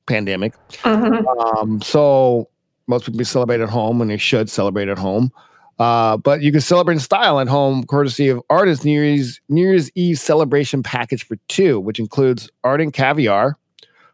pandemic. 0.07 0.55
Mhm. 0.83 1.57
Um, 1.57 1.83
so 1.83 2.49
most 2.87 3.07
people 3.07 3.25
celebrate 3.25 3.61
at 3.61 3.69
home, 3.69 4.01
and 4.01 4.11
they 4.11 4.17
should 4.17 4.49
celebrate 4.51 4.89
at 4.89 4.99
home. 4.99 5.31
Uh, 5.79 6.17
but 6.19 6.43
you 6.43 6.53
can 6.53 6.61
celebrate 6.61 6.95
in 6.95 7.01
style 7.01 7.41
at 7.41 7.49
home, 7.49 7.85
courtesy 7.85 8.29
of 8.29 8.43
Ardent's 8.51 8.85
New 8.85 9.01
Year's 9.03 9.41
New 9.49 9.63
Year's 9.67 9.91
Eve 9.95 10.19
celebration 10.19 10.83
package 10.83 11.25
for 11.25 11.37
two, 11.49 11.81
which 11.81 11.99
includes 11.99 12.51
art 12.65 12.81
and 12.83 12.93
caviar, 12.93 13.57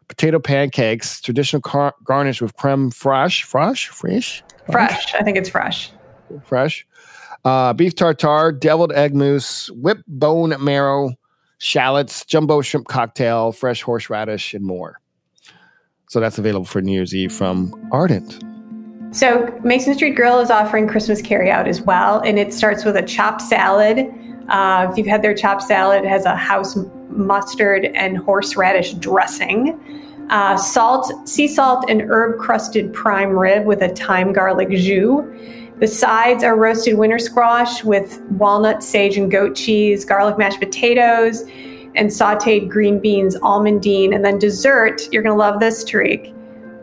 potato 0.07 0.39
pancakes, 0.39 1.19
traditional 1.19 1.61
car- 1.61 1.95
garnish 2.05 2.41
with 2.41 2.55
creme 2.55 2.89
fraiche, 2.91 3.43
fresh, 3.43 3.89
fresh, 3.89 4.43
Fresh. 4.71 5.13
I 5.15 5.23
think 5.23 5.37
it's 5.37 5.49
fresh. 5.49 5.91
fresh, 6.45 6.85
uh, 7.45 7.73
beef 7.73 7.95
tartare, 7.95 8.51
deviled 8.51 8.91
egg 8.93 9.15
mousse, 9.15 9.69
whipped 9.71 10.03
bone 10.07 10.55
marrow, 10.59 11.11
shallots, 11.59 12.25
jumbo 12.25 12.61
shrimp 12.61 12.87
cocktail, 12.87 13.51
fresh 13.51 13.81
horseradish, 13.81 14.53
and 14.53 14.65
more. 14.65 14.99
So 16.09 16.19
that's 16.19 16.37
available 16.37 16.65
for 16.65 16.81
New 16.81 16.93
Year's 16.93 17.13
Eve 17.13 17.33
from 17.33 17.73
Ardent. 17.91 18.43
So 19.11 19.57
Mason 19.63 19.93
Street 19.93 20.15
Grill 20.15 20.39
is 20.39 20.49
offering 20.49 20.87
Christmas 20.87 21.21
carryout 21.21 21.67
as 21.67 21.81
well, 21.81 22.19
and 22.19 22.37
it 22.37 22.53
starts 22.53 22.85
with 22.85 22.95
a 22.95 23.01
chopped 23.01 23.41
salad. 23.41 23.99
Uh, 24.49 24.87
if 24.89 24.97
you've 24.97 25.07
had 25.07 25.21
their 25.21 25.33
chopped 25.33 25.63
salad, 25.63 26.03
it 26.03 26.07
has 26.07 26.25
a 26.25 26.35
house 26.35 26.77
mustard 27.09 27.85
and 27.85 28.17
horseradish 28.17 28.93
dressing, 28.93 29.79
uh, 30.29 30.57
salt, 30.57 31.27
sea 31.27 31.47
salt, 31.47 31.85
and 31.89 32.01
herb 32.01 32.39
crusted 32.39 32.93
prime 32.93 33.31
rib 33.31 33.65
with 33.65 33.81
a 33.81 33.89
thyme 33.89 34.33
garlic 34.33 34.69
jus. 34.69 35.23
The 35.79 35.87
sides 35.87 36.43
are 36.43 36.55
roasted 36.55 36.97
winter 36.97 37.19
squash 37.19 37.83
with 37.83 38.19
walnut, 38.31 38.83
sage, 38.83 39.17
and 39.17 39.29
goat 39.29 39.55
cheese, 39.55 40.03
garlic 40.03 40.37
mashed 40.37 40.59
potatoes, 40.59 41.43
and 41.95 42.09
sauteed 42.09 42.67
green 42.67 42.99
beans, 42.99 43.35
almondine. 43.37 44.13
And 44.13 44.25
then 44.25 44.39
dessert, 44.39 45.07
you're 45.11 45.23
going 45.23 45.35
to 45.35 45.39
love 45.39 45.59
this, 45.59 45.83
Tariq 45.83 46.33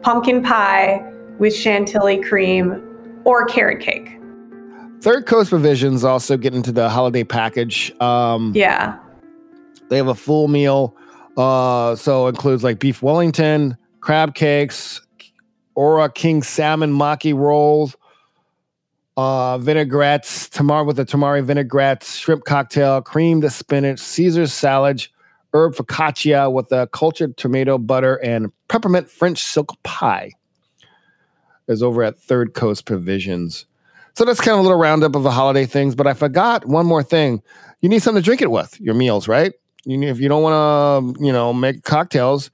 pumpkin 0.03 0.43
pie 0.43 1.03
with 1.39 1.55
chantilly 1.55 2.23
cream 2.23 2.83
or 3.25 3.47
carrot 3.47 3.81
cake. 3.81 4.21
Third 5.01 5.27
Coast 5.27 5.51
Provisions 5.51 6.05
also 6.05 6.37
get 6.37 6.55
into 6.55 6.73
the 6.73 6.89
holiday 6.89 7.25
package. 7.25 7.93
Um, 8.01 8.53
Yeah. 8.55 8.99
They 9.89 9.97
have 9.97 10.09
a 10.09 10.15
full 10.15 10.49
meal. 10.49 10.97
Uh, 11.37 11.97
so 11.97 12.29
includes 12.29 12.62
like 12.62 12.79
beef 12.79 13.03
Wellington, 13.03 13.76
crab 14.00 14.35
cakes, 14.35 15.00
Ora 15.75 16.11
King 16.11 16.43
salmon 16.43 16.93
maki 16.93 17.35
rolls, 17.35 17.97
uh, 19.17 19.59
vinaigrettes, 19.59 20.49
tamar 20.50 20.85
with 20.85 20.99
a 20.99 21.05
tamari 21.05 21.45
vinaigrette, 21.45 22.05
shrimp 22.05 22.45
cocktail, 22.45 23.00
creamed 23.03 23.50
spinach, 23.53 24.00
Caesar 24.00 24.47
salad, 24.47 25.07
herb 25.53 25.75
focaccia 25.75 26.53
with 26.53 26.71
a 26.73 26.88
cultured 26.93 27.37
tomato 27.37 27.79
butter, 27.79 28.17
and 28.17 28.53
peppermint 28.69 29.11
French 29.11 29.43
silk 29.43 29.81
pie. 29.83 30.31
Is 31.67 31.83
over 31.83 32.03
at 32.03 32.19
Third 32.19 32.53
Coast 32.53 32.85
Provisions. 32.85 33.64
So 34.14 34.25
that's 34.25 34.41
kind 34.41 34.53
of 34.53 34.61
a 34.61 34.62
little 34.62 34.79
roundup 34.79 35.17
of 35.17 35.23
the 35.23 35.31
holiday 35.31 35.64
things. 35.64 35.95
But 35.95 36.07
I 36.07 36.12
forgot 36.12 36.67
one 36.67 36.85
more 36.85 37.03
thing. 37.03 37.43
You 37.81 37.88
need 37.88 38.00
something 38.03 38.23
to 38.23 38.25
drink 38.25 38.43
it 38.43 38.50
with 38.50 38.79
your 38.81 38.95
meals, 38.95 39.26
right? 39.26 39.55
You 39.85 40.03
if 40.03 40.21
you 40.21 40.29
don't 40.29 40.43
want 40.43 41.17
to, 41.17 41.25
you 41.25 41.33
know, 41.33 41.53
make 41.53 41.83
cocktails, 41.83 42.50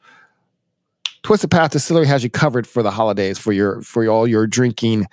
Twisted 1.23 1.51
Path 1.51 1.73
Distillery 1.73 2.07
has 2.07 2.25
you 2.25 2.31
covered 2.31 2.67
for 2.67 2.83
the 2.83 2.91
holidays 2.91 3.39
for 3.39 3.53
your 3.53 3.81
for 3.83 4.07
all 4.09 4.27
your 4.27 4.47
drinking 4.47 5.07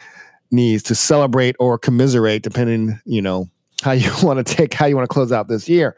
needs 0.51 0.83
to 0.83 0.95
celebrate 0.95 1.55
or 1.59 1.77
commiserate, 1.77 2.43
depending, 2.43 2.99
you 3.05 3.21
know, 3.21 3.49
how 3.81 3.91
you 3.91 4.11
want 4.23 4.45
to 4.45 4.55
take 4.55 4.73
how 4.73 4.85
you 4.85 4.95
want 4.95 5.07
to 5.07 5.13
close 5.13 5.31
out 5.31 5.47
this 5.47 5.67
year. 5.67 5.95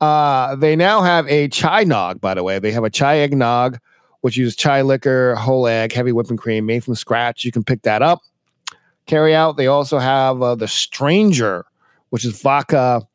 Uh, 0.00 0.56
they 0.56 0.74
now 0.74 1.00
have 1.00 1.28
a 1.28 1.48
chai 1.48 1.84
nog, 1.84 2.20
by 2.20 2.34
the 2.34 2.42
way. 2.42 2.58
They 2.58 2.72
have 2.72 2.82
a 2.82 2.90
chai 2.90 3.18
eggnog, 3.18 3.78
which 4.22 4.36
uses 4.36 4.56
chai 4.56 4.82
liquor, 4.82 5.36
whole 5.36 5.66
egg, 5.66 5.92
heavy 5.92 6.12
whipping 6.12 6.36
cream, 6.36 6.66
made 6.66 6.82
from 6.82 6.94
scratch. 6.94 7.44
You 7.44 7.52
can 7.52 7.62
pick 7.62 7.82
that 7.82 8.02
up. 8.02 8.20
Carry 9.06 9.34
out. 9.34 9.56
They 9.56 9.66
also 9.66 9.98
have 9.98 10.42
uh, 10.42 10.54
the 10.54 10.66
Stranger, 10.66 11.66
which 12.10 12.24
is 12.24 12.40
vodka, 12.40 13.06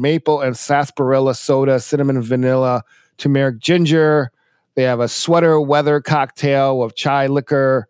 maple 0.00 0.40
and 0.40 0.56
sarsaparilla 0.56 1.34
soda, 1.34 1.80
cinnamon, 1.80 2.20
vanilla, 2.22 2.82
turmeric, 3.18 3.58
ginger. 3.58 4.30
They 4.74 4.82
have 4.82 5.00
a 5.00 5.08
sweater 5.08 5.60
weather 5.60 6.00
cocktail 6.00 6.78
with 6.78 6.94
chai 6.96 7.26
liquor, 7.26 7.88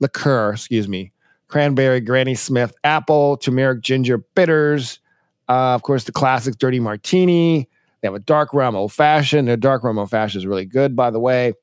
liqueur, 0.00 0.52
excuse 0.52 0.88
me, 0.88 1.12
cranberry, 1.48 2.00
Granny 2.00 2.34
Smith, 2.34 2.74
apple, 2.82 3.36
turmeric, 3.36 3.82
ginger, 3.82 4.18
bitters. 4.18 5.00
Uh, 5.48 5.74
of 5.74 5.82
course, 5.82 6.04
the 6.04 6.12
classic 6.12 6.56
dirty 6.58 6.80
martini. 6.80 7.68
They 8.00 8.08
have 8.08 8.14
a 8.14 8.20
dark 8.20 8.52
rum 8.52 8.74
old 8.74 8.92
fashioned. 8.92 9.48
Their 9.48 9.56
dark 9.56 9.84
rum 9.84 9.98
old 9.98 10.10
fashioned 10.10 10.42
is 10.42 10.46
really 10.46 10.64
good, 10.64 10.96
by 10.96 11.10
the 11.10 11.20
way. 11.20 11.54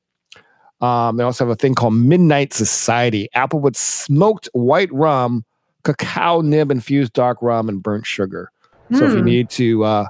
Um, 0.82 1.16
they 1.16 1.22
also 1.22 1.44
have 1.44 1.52
a 1.52 1.56
thing 1.56 1.76
called 1.76 1.94
Midnight 1.94 2.52
Society, 2.52 3.28
Applewood 3.36 3.76
smoked 3.76 4.48
white 4.52 4.92
rum, 4.92 5.44
cacao 5.84 6.40
nib 6.40 6.72
infused 6.72 7.12
dark 7.12 7.38
rum, 7.40 7.68
and 7.68 7.80
burnt 7.80 8.04
sugar. 8.04 8.50
So 8.94 9.04
if 9.04 9.12
you 9.12 9.18
Hmm. 9.18 9.24
need 9.24 9.50
to 9.50 9.84
uh, 9.84 10.06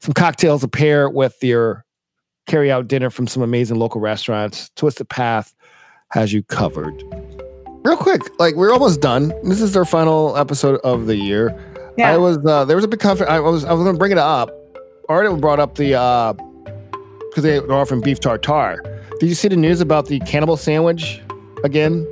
some 0.00 0.12
cocktails 0.14 0.60
to 0.62 0.68
pair 0.68 1.08
with 1.10 1.36
your 1.42 1.84
carry 2.46 2.70
out 2.70 2.88
dinner 2.88 3.10
from 3.10 3.26
some 3.26 3.42
amazing 3.42 3.78
local 3.78 4.00
restaurants, 4.00 4.70
Twisted 4.76 5.08
Path 5.08 5.54
has 6.08 6.32
you 6.32 6.42
covered. 6.44 7.02
Real 7.84 7.96
quick, 7.96 8.20
like 8.38 8.56
we're 8.56 8.72
almost 8.72 9.00
done. 9.00 9.32
This 9.42 9.60
is 9.60 9.76
our 9.76 9.84
final 9.84 10.36
episode 10.36 10.80
of 10.84 11.06
the 11.06 11.16
year. 11.16 11.54
Yeah. 11.96 12.12
I 12.12 12.18
was 12.18 12.38
uh, 12.46 12.64
there 12.64 12.76
was 12.76 12.84
a 12.84 12.88
big 12.88 13.00
conference. 13.00 13.30
I 13.30 13.40
was 13.40 13.64
I 13.64 13.72
was 13.72 13.82
going 13.82 13.94
to 13.94 13.98
bring 13.98 14.12
it 14.12 14.18
up. 14.18 14.50
Ardent 15.08 15.40
brought 15.40 15.58
up 15.60 15.74
the 15.76 15.94
uh 15.94 16.32
because 16.34 17.42
they 17.44 17.58
were 17.60 17.72
offering 17.74 18.00
beef 18.00 18.20
tartare. 18.20 18.82
Did 19.20 19.28
you 19.28 19.34
see 19.34 19.48
the 19.48 19.56
news 19.56 19.80
about 19.80 20.06
the 20.06 20.18
cannibal 20.20 20.56
sandwich 20.56 21.20
again? 21.64 22.08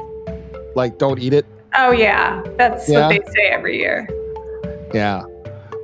Like, 0.76 0.98
don't 0.98 1.18
eat 1.18 1.32
it. 1.32 1.44
oh, 1.76 1.90
yeah. 1.90 2.42
That's 2.56 2.88
Yeah? 2.88 3.08
what 3.08 3.24
they 3.24 3.32
say 3.32 3.48
every 3.48 3.78
year. 3.78 4.08
Yeah. 4.94 5.22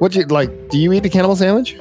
What 0.04 0.14
you 0.14 0.22
like? 0.26 0.68
Do 0.68 0.78
you 0.78 0.92
eat 0.92 1.02
the 1.02 1.08
cannibal 1.08 1.34
sandwich? 1.34 1.78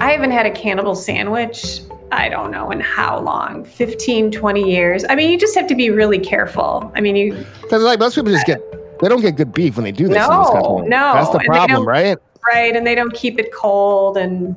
I 0.00 0.10
haven't 0.10 0.30
had 0.30 0.46
a 0.46 0.50
cannibal 0.50 0.94
sandwich, 0.94 1.80
I 2.10 2.30
don't 2.30 2.50
know 2.50 2.70
in 2.70 2.80
how 2.80 3.20
long 3.20 3.66
15, 3.66 4.30
20 4.30 4.72
years. 4.72 5.04
I 5.06 5.14
mean, 5.14 5.30
you 5.30 5.36
just 5.38 5.54
have 5.54 5.66
to 5.66 5.74
be 5.74 5.90
really 5.90 6.18
careful. 6.18 6.90
I 6.96 7.02
mean, 7.02 7.14
you, 7.14 7.44
Because 7.60 7.82
like 7.82 7.98
most 7.98 8.14
people 8.14 8.32
just 8.32 8.46
get 8.46 8.58
they 9.02 9.08
don't 9.10 9.20
get 9.20 9.36
good 9.36 9.52
beef 9.52 9.76
when 9.76 9.84
they 9.84 9.92
do 9.92 10.08
this. 10.08 10.16
in 10.16 10.30
No, 10.30 10.38
Wisconsin. 10.38 10.88
no, 10.88 11.12
That's 11.12 11.28
the 11.28 11.40
problem, 11.40 11.86
right? 11.86 12.16
right. 12.54 12.74
And 12.74 12.86
they 12.86 12.94
don't 12.94 13.12
keep 13.12 13.38
it 13.38 13.52
cold. 13.52 14.16
And 14.16 14.56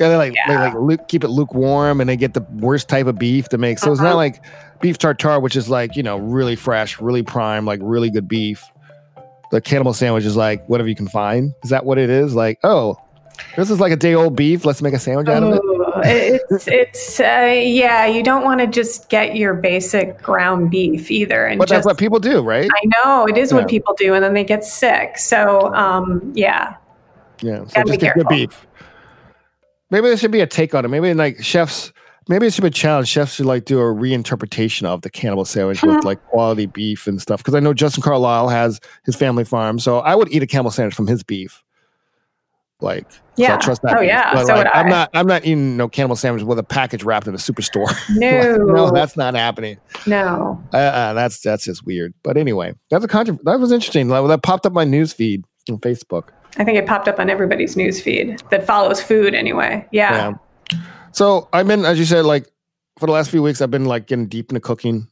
Yeah, 0.00 0.08
they 0.08 0.16
like 0.16 0.34
they 0.48 0.56
like 0.56 1.06
keep 1.06 1.22
it 1.22 1.28
lukewarm, 1.28 2.00
and 2.00 2.10
they 2.10 2.16
get 2.16 2.34
the 2.34 2.44
worst 2.56 2.88
type 2.88 3.06
of 3.06 3.20
beef 3.20 3.48
to 3.50 3.56
make. 3.56 3.78
So 3.78 3.92
it's 3.92 4.00
not 4.00 4.08
Uh-huh. 4.08 4.16
like 4.16 4.44
beef 4.80 4.98
tartare, 4.98 5.38
which 5.38 5.54
is 5.54 5.68
like 5.68 5.94
you 5.94 6.02
know 6.02 6.16
really 6.18 6.56
fresh, 6.56 7.00
really 7.00 7.22
prime, 7.22 7.64
like 7.64 7.78
really 7.84 8.10
good 8.10 8.26
beef. 8.26 8.64
The 9.50 9.60
cannibal 9.60 9.94
sandwich 9.94 10.24
is 10.24 10.36
like 10.36 10.66
whatever 10.68 10.88
you 10.88 10.94
can 10.94 11.08
find. 11.08 11.54
Is 11.62 11.70
that 11.70 11.84
what 11.84 11.98
it 11.98 12.10
is? 12.10 12.34
Like 12.34 12.58
oh, 12.64 12.96
This 13.56 13.70
is 13.70 13.80
like 13.80 13.92
a 13.92 13.96
day 13.96 14.14
old 14.14 14.36
beef. 14.36 14.64
Let's 14.64 14.82
make 14.82 14.94
a 14.94 14.98
sandwich 14.98 15.28
out 15.28 15.42
of 15.42 15.54
it. 15.54 15.62
Ooh, 15.64 15.84
it's 16.04 16.68
it's 16.68 17.20
uh, 17.20 17.50
yeah. 17.54 18.06
You 18.06 18.22
don't 18.22 18.44
want 18.44 18.60
to 18.60 18.66
just 18.66 19.08
get 19.08 19.36
your 19.36 19.54
basic 19.54 20.20
ground 20.22 20.70
beef 20.70 21.10
either, 21.10 21.46
and 21.46 21.58
But 21.58 21.68
just 21.68 21.78
that's 21.78 21.86
what 21.86 21.98
people 21.98 22.18
do, 22.20 22.42
right? 22.42 22.70
I 22.70 22.86
know 22.86 23.26
it 23.26 23.38
is 23.38 23.50
Yeah. 23.50 23.58
what 23.58 23.68
people 23.68 23.94
do, 23.98 24.14
and 24.14 24.22
then 24.22 24.34
they 24.34 24.44
get 24.44 24.64
sick. 24.64 25.18
So 25.18 25.72
um, 25.74 26.30
yeah, 26.34 26.74
Yeah, 27.40 27.64
so 27.64 27.74
Gotta 27.74 27.88
just 27.88 28.00
get 28.00 28.14
good 28.14 28.28
beef. 28.28 28.66
Maybe 29.90 30.08
there 30.08 30.16
should 30.18 30.30
be 30.32 30.40
a 30.42 30.46
take 30.46 30.74
on 30.74 30.84
it. 30.84 30.88
Maybe 30.88 31.14
like 31.14 31.42
chefs, 31.42 31.92
maybe 32.28 32.46
it 32.46 32.54
should 32.54 32.62
be 32.62 32.68
a 32.68 32.70
challenge. 32.70 33.08
Chefs 33.08 33.34
should 33.34 33.46
like 33.46 33.64
do 33.64 33.78
a 33.80 33.82
reinterpretation 33.82 34.84
of 34.84 35.02
the 35.02 35.10
cannibal 35.10 35.44
sandwich 35.44 35.82
with 35.82 36.04
like 36.04 36.22
quality 36.26 36.66
beef 36.66 37.06
and 37.06 37.20
stuff. 37.20 37.40
Because 37.40 37.54
I 37.54 37.60
know 37.60 37.74
Justin 37.74 38.02
Carlisle 38.02 38.48
has 38.48 38.80
his 39.04 39.16
family 39.16 39.44
farm, 39.44 39.78
so 39.78 39.98
I 40.00 40.14
would 40.14 40.30
eat 40.32 40.42
a 40.42 40.46
cannibal 40.46 40.70
sandwich 40.70 40.94
from 40.94 41.06
his 41.06 41.22
beef. 41.22 41.62
Like, 42.80 43.10
so 43.10 43.18
I 43.18 43.22
Yeah. 43.38 43.56
trust 43.56 43.82
that. 43.82 43.96
Oh, 43.96 44.00
beef. 44.00 44.08
yeah, 44.08 44.32
But, 44.34 44.46
so 44.46 44.54
like, 44.54 44.64
would 44.64 44.66
I'm 44.72 44.88
not. 44.88 45.10
I'm 45.12 45.26
not 45.26 45.44
eating 45.44 45.76
no 45.76 45.88
cannibal 45.88 46.14
sandwich 46.14 46.44
with 46.44 46.60
a 46.60 46.62
package 46.62 47.02
wrapped 47.02 47.26
in 47.26 47.34
a 47.34 47.38
superstore. 47.38 47.92
no, 48.16 48.56
no, 48.56 48.90
that's 48.92 49.16
not 49.16 49.34
happening. 49.34 49.78
no. 50.06 50.62
Uh, 50.72 50.76
uh, 50.76 51.12
that's 51.14 51.40
that's 51.40 51.64
just 51.64 51.84
weird. 51.84 52.14
But 52.22 52.36
anyway, 52.36 52.74
that's 52.90 53.04
a 53.04 53.08
contra- 53.08 53.38
That 53.42 53.58
was 53.58 53.72
interesting. 53.72 54.08
Like, 54.08 54.24
That 54.28 54.44
popped 54.44 54.64
up 54.64 54.72
my 54.72 54.84
news 54.84 55.12
feed 55.12 55.44
on 55.68 55.78
Facebook. 55.78 56.28
I 56.56 56.64
think 56.64 56.78
it 56.78 56.86
popped 56.86 57.08
up 57.08 57.18
on 57.18 57.28
everybody's 57.28 57.76
news 57.76 58.00
feed 58.00 58.40
that 58.50 58.64
follows 58.64 59.02
food 59.02 59.34
anyway. 59.34 59.84
Yeah. 59.90 60.12
Yeah. 60.14 60.32
So 61.12 61.48
I've 61.52 61.66
been, 61.66 61.84
as 61.84 61.98
you 61.98 62.04
said, 62.04 62.24
like 62.24 62.48
for 62.98 63.06
the 63.06 63.12
last 63.12 63.30
few 63.30 63.42
weeks, 63.42 63.60
I've 63.60 63.70
been 63.70 63.84
like 63.84 64.06
getting 64.06 64.26
deep 64.26 64.50
into 64.50 64.60
cooking, 64.60 65.08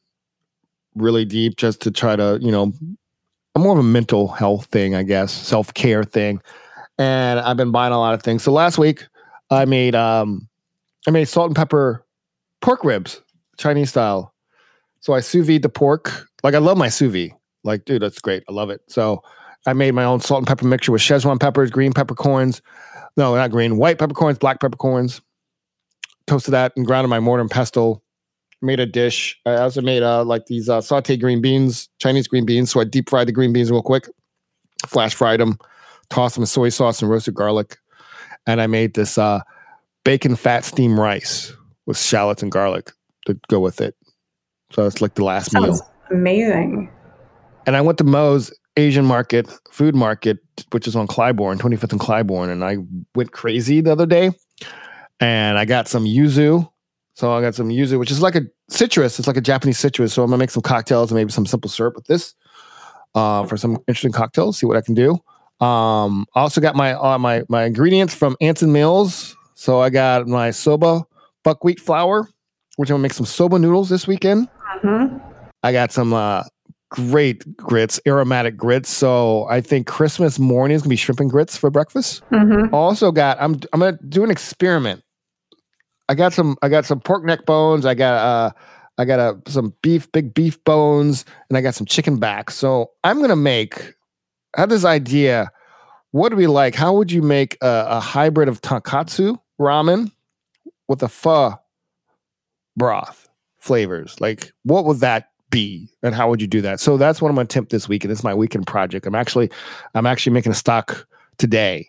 really 0.94 1.24
deep, 1.24 1.56
just 1.56 1.82
to 1.82 1.90
try 1.90 2.16
to, 2.16 2.38
you 2.40 2.52
know, 2.52 2.72
I'm 3.54 3.62
more 3.62 3.72
of 3.72 3.78
a 3.78 3.82
mental 3.82 4.28
health 4.28 4.66
thing, 4.66 4.94
I 4.94 5.02
guess, 5.02 5.32
self 5.32 5.72
care 5.72 6.04
thing, 6.04 6.42
and 6.98 7.40
I've 7.40 7.56
been 7.56 7.70
buying 7.70 7.92
a 7.92 7.98
lot 7.98 8.14
of 8.14 8.22
things. 8.22 8.42
So 8.42 8.52
last 8.52 8.76
week, 8.76 9.06
I 9.50 9.64
made 9.64 9.94
um, 9.94 10.48
I 11.06 11.10
made 11.10 11.26
salt 11.26 11.46
and 11.48 11.56
pepper 11.56 12.04
pork 12.60 12.84
ribs, 12.84 13.22
Chinese 13.56 13.90
style. 13.90 14.34
So 15.00 15.14
I 15.14 15.20
sous 15.20 15.46
vide 15.46 15.62
the 15.62 15.68
pork. 15.68 16.28
Like 16.42 16.54
I 16.54 16.58
love 16.58 16.76
my 16.76 16.88
sous 16.88 17.12
vide. 17.12 17.34
Like, 17.64 17.84
dude, 17.84 18.02
that's 18.02 18.20
great. 18.20 18.44
I 18.48 18.52
love 18.52 18.70
it. 18.70 18.80
So 18.88 19.22
I 19.66 19.72
made 19.72 19.92
my 19.92 20.04
own 20.04 20.20
salt 20.20 20.38
and 20.38 20.46
pepper 20.46 20.66
mixture 20.66 20.92
with 20.92 21.02
Szechuan 21.02 21.40
peppers, 21.40 21.70
green 21.70 21.92
peppercorns. 21.92 22.60
No, 23.16 23.34
not 23.34 23.50
green, 23.50 23.76
white 23.78 23.98
peppercorns, 23.98 24.38
black 24.38 24.60
peppercorns. 24.60 25.20
Toasted 26.26 26.52
that 26.54 26.73
and 26.76 26.87
ground 26.87 27.04
in 27.04 27.11
my 27.11 27.21
mortar 27.21 27.40
and 27.40 27.50
pestle. 27.50 28.02
Made 28.62 28.80
a 28.80 28.87
dish. 28.87 29.38
I 29.47 29.56
also 29.56 29.83
made 29.83 30.02
uh, 30.02 30.25
like 30.25 30.47
these 30.47 30.68
uh, 30.68 30.78
sauteed 30.78 31.21
green 31.21 31.40
beans, 31.40 31.88
Chinese 32.00 32.26
green 32.26 32.47
beans. 32.47 32.71
So 32.71 32.80
I 32.80 32.85
deep 32.85 33.11
fried 33.11 33.28
the 33.28 33.33
green 33.33 33.52
beans 33.52 33.71
real 33.71 33.83
quick, 33.83 34.09
flash 34.87 35.14
fried 35.14 35.40
them, 35.40 35.59
tossed 36.09 36.35
them 36.35 36.42
in 36.42 36.47
soy 36.47 36.71
sauce 36.71 37.02
and 37.02 37.11
roasted 37.11 37.35
garlic. 37.35 37.76
And 38.47 38.61
I 38.61 38.66
made 38.66 38.95
this 38.95 39.18
uh, 39.18 39.40
bacon 40.04 40.37
fat 40.37 40.64
steamed 40.64 40.99
rice 40.99 41.52
with 41.85 41.99
shallots 41.99 42.42
and 42.42 42.50
garlic 42.50 42.92
to 43.26 43.38
go 43.49 43.61
with 43.61 43.80
it. 43.80 43.95
So 44.73 44.87
it's 44.87 45.00
like 45.00 45.14
the 45.14 45.25
last 45.25 45.52
meal. 45.52 45.78
Amazing. 46.11 46.90
And 47.66 47.76
I 47.76 47.80
went 47.83 47.99
to 47.99 48.04
Moe's 48.04 48.52
Asian 48.76 49.04
market, 49.04 49.49
food 49.71 49.95
market, 49.95 50.38
which 50.71 50.88
is 50.88 50.97
on 50.97 51.06
Clybourn, 51.06 51.59
25th 51.59 51.92
and 51.92 52.00
Clybourn. 52.00 52.50
And 52.50 52.64
I 52.64 52.78
went 53.14 53.33
crazy 53.33 53.80
the 53.80 53.92
other 53.92 54.06
day 54.06 54.30
and 55.20 55.58
I 55.58 55.64
got 55.64 55.88
some 55.88 56.04
yuzu. 56.04 56.68
So 57.14 57.32
I 57.32 57.40
got 57.40 57.54
some 57.54 57.68
yuzu, 57.70 57.99
which 57.99 58.11
is 58.11 58.20
like 58.20 58.35
a 58.35 58.42
citrus. 58.68 59.18
It's 59.18 59.26
like 59.26 59.37
a 59.38 59.40
Japanese 59.42 59.78
citrus. 59.78 60.12
So 60.12 60.23
I'm 60.23 60.28
gonna 60.30 60.38
make 60.38 60.50
some 60.50 60.62
cocktails 60.62 61.11
and 61.11 61.16
maybe 61.16 61.32
some 61.32 61.46
simple 61.46 61.70
syrup 61.70 61.94
with 61.96 62.06
this 62.06 62.35
uh, 63.14 63.44
for 63.46 63.56
some 63.56 63.78
interesting 63.88 64.12
cocktails. 64.12 64.58
See 64.58 64.66
what 64.66 64.76
I 64.76 64.82
can 64.82 64.94
do. 64.94 65.12
Um, 65.64 66.26
I 66.35 66.40
also 66.40 66.61
got 66.61 66.76
my 66.76 66.92
uh, 66.92 67.18
my 67.18 67.42
my 67.49 67.64
ingredients 67.64 68.14
from 68.14 68.37
Anson 68.40 68.73
Mills. 68.73 69.35
So 69.54 69.80
I 69.80 69.88
got 69.88 70.26
my 70.28 70.50
soba 70.50 71.06
buckwheat 71.44 71.80
flour, 71.80 72.28
which 72.76 72.90
I'm 72.90 72.94
gonna 72.94 73.02
make 73.02 73.14
some 73.14 73.25
soba 73.26 73.58
noodles 73.58 73.88
this 73.88 74.06
weekend. 74.06 74.49
hmm 74.83 75.16
I 75.62 75.72
got 75.72 75.90
some 75.90 76.12
uh, 76.12 76.44
great 76.90 77.57
grits, 77.57 77.98
aromatic 78.07 78.57
grits. 78.59 78.90
So 78.90 79.46
I 79.48 79.62
think 79.62 79.87
Christmas 79.87 80.38
morning 80.38 80.74
is 80.76 80.83
gonna 80.83 80.90
be 80.90 80.96
shrimp 80.96 81.20
and 81.20 81.31
grits 81.31 81.57
for 81.57 81.70
breakfast. 81.70 82.22
hmm 82.29 82.74
Also 82.74 83.11
got 83.11 83.38
I'm 83.40 83.59
I'm 83.72 83.81
gonna 83.81 83.98
do 84.07 84.22
an 84.22 84.31
experiment. 84.31 85.02
I 86.09 86.14
got 86.14 86.33
some 86.33 86.57
I 86.62 86.69
got 86.69 86.85
some 86.85 87.01
pork 87.01 87.25
neck 87.25 87.47
bones. 87.47 87.87
I 87.87 87.95
got 87.95 88.14
uh 88.14 88.53
I 88.99 89.05
got 89.05 89.19
uh, 89.19 89.35
some 89.47 89.75
beef 89.83 90.11
big 90.12 90.33
beef 90.33 90.62
bones 90.64 91.25
and 91.49 91.59
I 91.59 91.61
got 91.61 91.75
some 91.75 91.87
chicken 91.87 92.19
back. 92.19 92.51
So 92.51 92.92
I'm 93.05 93.21
gonna 93.21 93.37
make. 93.37 93.95
I 94.57 94.61
have 94.61 94.71
this 94.71 94.85
idea. 94.85 95.51
What 96.12 96.31
do 96.31 96.37
we 96.37 96.47
like? 96.47 96.75
How 96.75 96.95
would 96.95 97.12
you 97.12 97.21
make 97.21 97.59
a, 97.61 97.87
a 97.88 98.01
hybrid 98.01 98.49
of 98.49 98.62
tonkotsu 98.62 99.38
ramen 99.61 100.11
with 100.88 101.03
a 101.03 101.09
pho 101.09 101.55
broth 102.77 103.29
flavors? 103.59 104.19
Like, 104.21 104.53
what 104.62 104.87
would 104.87 105.01
that 105.01 105.29
be, 105.51 105.90
and 106.03 106.14
how 106.14 106.31
would 106.31 106.40
you 106.40 106.47
do 106.47 106.62
that? 106.62 106.81
So 106.81 106.97
that's 106.97 107.21
what 107.21 107.29
I'm 107.29 107.35
gonna 107.35 107.45
attempt 107.45 107.71
this 107.71 107.88
week, 107.88 108.05
and 108.05 108.11
it's 108.11 108.25
my 108.25 108.35
weekend 108.35 108.66
project. 108.66 109.07
I'm 109.07 109.14
actually, 109.14 109.51
I'm 109.95 110.07
actually 110.07 110.33
making 110.33 110.53
a 110.53 110.57
stock 110.57 111.07
today 111.37 111.88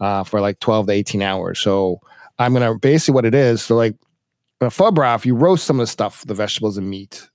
uh, 0.00 0.24
for 0.24 0.40
like 0.40 0.58
12 0.58 0.88
to 0.88 0.92
18 0.92 1.22
hours. 1.22 1.60
So 1.60 2.00
I'm 2.40 2.54
gonna 2.54 2.74
basically 2.74 3.14
what 3.14 3.26
it 3.26 3.34
is. 3.34 3.62
So 3.62 3.76
like 3.76 3.94
a 4.60 4.70
pho 4.70 4.90
broth, 4.90 5.26
you 5.26 5.34
roast 5.34 5.64
some 5.64 5.78
of 5.78 5.84
the 5.84 5.90
stuff, 5.90 6.24
the 6.26 6.34
vegetables 6.34 6.78
and 6.78 6.88
meat. 6.88 7.28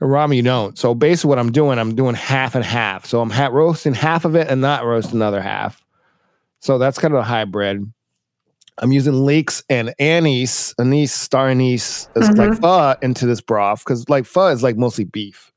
A 0.00 0.04
ramen, 0.04 0.36
you 0.36 0.42
don't. 0.42 0.76
So 0.76 0.94
basically, 0.94 1.30
what 1.30 1.38
I'm 1.38 1.52
doing, 1.52 1.78
I'm 1.78 1.94
doing 1.94 2.14
half 2.16 2.54
and 2.54 2.64
half. 2.64 3.06
So 3.06 3.20
I'm 3.22 3.30
ha- 3.30 3.46
roasting 3.46 3.94
half 3.94 4.26
of 4.26 4.34
it 4.36 4.48
and 4.48 4.60
not 4.60 4.84
roasting 4.84 5.16
another 5.16 5.40
half. 5.40 5.82
So 6.60 6.78
that's 6.78 6.98
kind 6.98 7.14
of 7.14 7.20
a 7.20 7.22
hybrid. 7.22 7.90
I'm 8.78 8.92
using 8.92 9.24
leeks 9.24 9.62
and 9.70 9.94
anise, 9.98 10.74
anise, 10.78 11.14
star 11.14 11.48
anise, 11.48 12.08
as 12.14 12.28
like 12.36 12.50
mm-hmm. 12.50 12.60
pho 12.60 12.96
into 13.00 13.24
this 13.24 13.40
broth 13.40 13.84
because 13.84 14.08
like 14.08 14.26
pho 14.26 14.48
is 14.48 14.62
like 14.62 14.76
mostly 14.76 15.04
beef, 15.04 15.52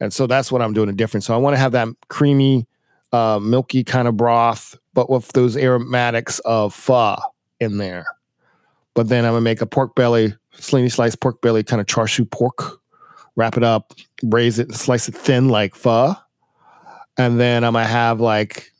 and 0.00 0.12
so 0.12 0.26
that's 0.26 0.52
what 0.52 0.60
I'm 0.60 0.74
doing 0.74 0.90
a 0.90 0.92
different. 0.92 1.24
So 1.24 1.34
I 1.34 1.38
want 1.38 1.54
to 1.54 1.60
have 1.60 1.72
that 1.72 1.88
creamy, 2.08 2.66
uh, 3.12 3.38
milky 3.42 3.84
kind 3.84 4.08
of 4.08 4.16
broth, 4.16 4.76
but 4.94 5.08
with 5.10 5.28
those 5.32 5.56
aromatics 5.56 6.38
of 6.40 6.74
pho 6.74 7.16
in 7.60 7.78
there. 7.78 8.06
But 8.94 9.08
then 9.08 9.24
I'm 9.24 9.32
gonna 9.32 9.40
make 9.42 9.60
a 9.60 9.66
pork 9.66 9.94
belly, 9.94 10.34
slingy 10.52 10.88
sliced 10.90 11.20
pork 11.20 11.40
belly, 11.40 11.62
kind 11.62 11.80
of 11.80 11.86
char 11.86 12.08
siu 12.08 12.24
pork. 12.24 12.80
Wrap 13.36 13.56
it 13.56 13.62
up, 13.62 13.94
braise 14.22 14.58
it, 14.58 14.74
slice 14.74 15.08
it 15.08 15.14
thin 15.14 15.48
like 15.48 15.74
pho, 15.76 16.14
and 17.16 17.38
then 17.38 17.62
I'm 17.64 17.74
gonna 17.74 17.86
have 17.86 18.20
like 18.20 18.72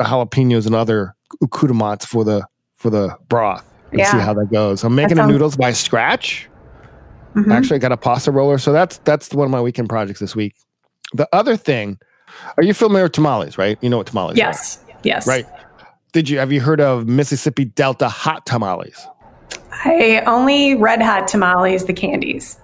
jalapenos 0.00 0.66
and 0.66 0.74
other 0.74 1.14
accoutrements 1.42 2.04
for 2.06 2.24
the 2.24 2.46
for 2.76 2.90
the 2.90 3.16
broth 3.28 3.64
and 3.92 4.00
see 4.10 4.18
how 4.18 4.34
that 4.34 4.50
goes. 4.50 4.84
I'm 4.84 4.94
making 4.94 5.16
the 5.16 5.22
noodles 5.32 5.56
by 5.56 5.72
scratch. 5.72 6.48
Mhm. 7.34 7.52
Actually, 7.52 7.76
I 7.76 7.78
got 7.80 7.92
a 7.92 7.96
pasta 7.98 8.30
roller, 8.30 8.56
so 8.58 8.72
that's 8.72 8.98
that's 8.98 9.32
one 9.34 9.44
of 9.44 9.50
my 9.50 9.60
weekend 9.60 9.88
projects 9.90 10.20
this 10.20 10.34
week. 10.34 10.54
The 11.12 11.28
other 11.32 11.56
thing, 11.56 11.98
are 12.56 12.62
you 12.62 12.74
familiar 12.74 13.04
with 13.04 13.12
tamales? 13.12 13.58
Right? 13.58 13.78
You 13.82 13.90
know 13.90 13.98
what 13.98 14.06
tamales 14.06 14.36
Yes. 14.36 14.78
Yes. 15.02 15.26
are, 15.26 15.30
right? 15.30 15.46
Did 16.12 16.28
you 16.28 16.38
have 16.38 16.52
you 16.52 16.60
heard 16.60 16.80
of 16.80 17.06
Mississippi 17.06 17.64
Delta 17.66 18.08
hot 18.08 18.46
tamales? 18.46 19.06
I 19.84 20.22
only 20.26 20.74
red 20.74 21.02
hot 21.02 21.28
tamales, 21.28 21.84
the 21.84 21.92
candies. 21.92 22.58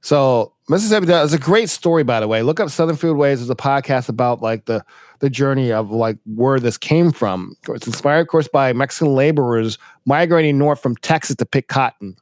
So 0.00 0.52
Mississippi 0.68 1.06
Delta 1.06 1.24
is 1.24 1.34
a 1.34 1.38
great 1.38 1.68
story, 1.68 2.02
by 2.04 2.20
the 2.20 2.28
way. 2.28 2.42
Look 2.42 2.60
up 2.60 2.70
Southern 2.70 2.96
Foodways. 2.96 3.36
There's 3.36 3.50
a 3.50 3.54
podcast 3.54 4.08
about 4.08 4.42
like 4.42 4.66
the 4.66 4.84
the 5.20 5.30
journey 5.30 5.72
of 5.72 5.90
like 5.90 6.16
where 6.26 6.60
this 6.60 6.78
came 6.78 7.10
from. 7.12 7.56
It's 7.68 7.86
inspired, 7.86 8.20
of 8.20 8.28
course, 8.28 8.48
by 8.48 8.72
Mexican 8.72 9.14
laborers 9.14 9.78
migrating 10.04 10.58
north 10.58 10.80
from 10.80 10.94
Texas 10.96 11.36
to 11.36 11.46
pick 11.46 11.68
cotton. 11.68 12.16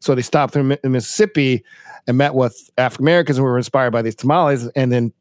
So 0.00 0.14
they 0.14 0.22
stopped 0.22 0.52
through 0.52 0.64
Mi- 0.64 0.78
Mississippi 0.84 1.64
and 2.06 2.18
met 2.18 2.34
with 2.34 2.70
African 2.76 3.04
Americans 3.04 3.38
who 3.38 3.44
were 3.44 3.56
inspired 3.56 3.92
by 3.92 4.02
these 4.02 4.14
tamales, 4.14 4.66
and 4.76 4.92
then 4.92 5.12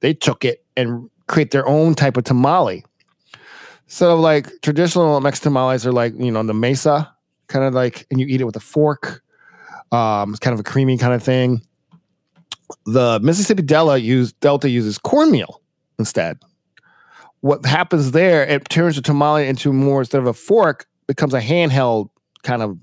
they 0.00 0.14
took 0.14 0.44
it 0.44 0.64
and 0.76 1.08
create 1.28 1.50
their 1.50 1.66
own 1.66 1.94
type 1.94 2.16
of 2.16 2.24
tamale. 2.24 2.84
So 3.86 4.16
like 4.16 4.48
traditional 4.62 5.20
Mexican 5.20 5.50
tamales 5.50 5.86
are 5.86 5.92
like 5.92 6.14
you 6.18 6.30
know 6.30 6.42
the 6.42 6.52
masa 6.52 7.08
kind 7.48 7.64
of 7.64 7.74
like, 7.74 8.06
and 8.10 8.20
you 8.20 8.26
eat 8.26 8.40
it 8.40 8.44
with 8.44 8.54
a 8.56 8.60
fork. 8.60 9.22
Um, 9.90 10.30
it's 10.30 10.38
kind 10.38 10.54
of 10.54 10.60
a 10.60 10.62
creamy 10.62 10.96
kind 10.98 11.12
of 11.12 11.22
thing. 11.22 11.62
The 12.86 13.18
Mississippi 13.20 13.62
Delta 13.62 14.00
use 14.00 14.32
Delta 14.34 14.68
uses 14.70 14.98
cornmeal 14.98 15.60
instead. 15.98 16.38
What 17.40 17.66
happens 17.66 18.12
there? 18.12 18.44
It 18.44 18.68
turns 18.68 18.94
the 18.96 19.02
tamale 19.02 19.48
into 19.48 19.72
more 19.72 20.02
instead 20.02 20.20
of 20.20 20.26
a 20.28 20.32
fork, 20.34 20.86
becomes 21.08 21.34
a 21.34 21.40
handheld 21.40 22.10
kind 22.44 22.62
of 22.62 22.78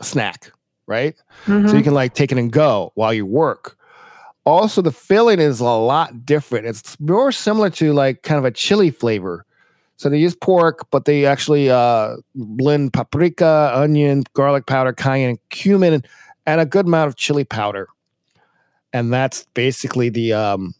snack, 0.00 0.52
right? 0.86 1.14
So 1.46 1.52
Mhm. 1.52 1.78
you 1.78 1.82
can 1.82 1.94
like 1.94 2.14
take 2.14 2.30
it 2.32 2.38
and 2.38 2.52
go 2.52 2.92
while 2.94 3.12
you 3.12 3.26
work. 3.26 3.76
Also, 4.44 4.82
the 4.82 4.92
filling 4.92 5.40
is 5.40 5.60
a 5.60 5.64
lot 5.64 6.26
different. 6.26 6.66
It's 6.66 6.98
more 7.00 7.32
similar 7.32 7.70
to 7.70 7.92
like 7.92 8.22
kind 8.22 8.38
of 8.38 8.44
a 8.44 8.50
chili 8.50 8.90
flavor. 8.90 9.46
So 9.96 10.08
they 10.10 10.18
use 10.18 10.34
pork, 10.34 10.86
but 10.90 11.04
they 11.06 11.24
actually 11.24 11.70
uh, 11.70 12.16
blend 12.34 12.92
paprika, 12.92 13.72
onion, 13.74 14.24
garlic 14.34 14.66
powder, 14.66 14.92
cayenne, 14.92 15.38
cumin, 15.50 16.02
and 16.46 16.60
a 16.60 16.66
good 16.66 16.86
amount 16.86 17.08
of 17.08 17.16
chili 17.16 17.44
powder. 17.44 17.88
And 18.92 19.12
that's 19.12 19.46
basically 19.54 20.08
the 20.08 20.32
um, 20.34 20.74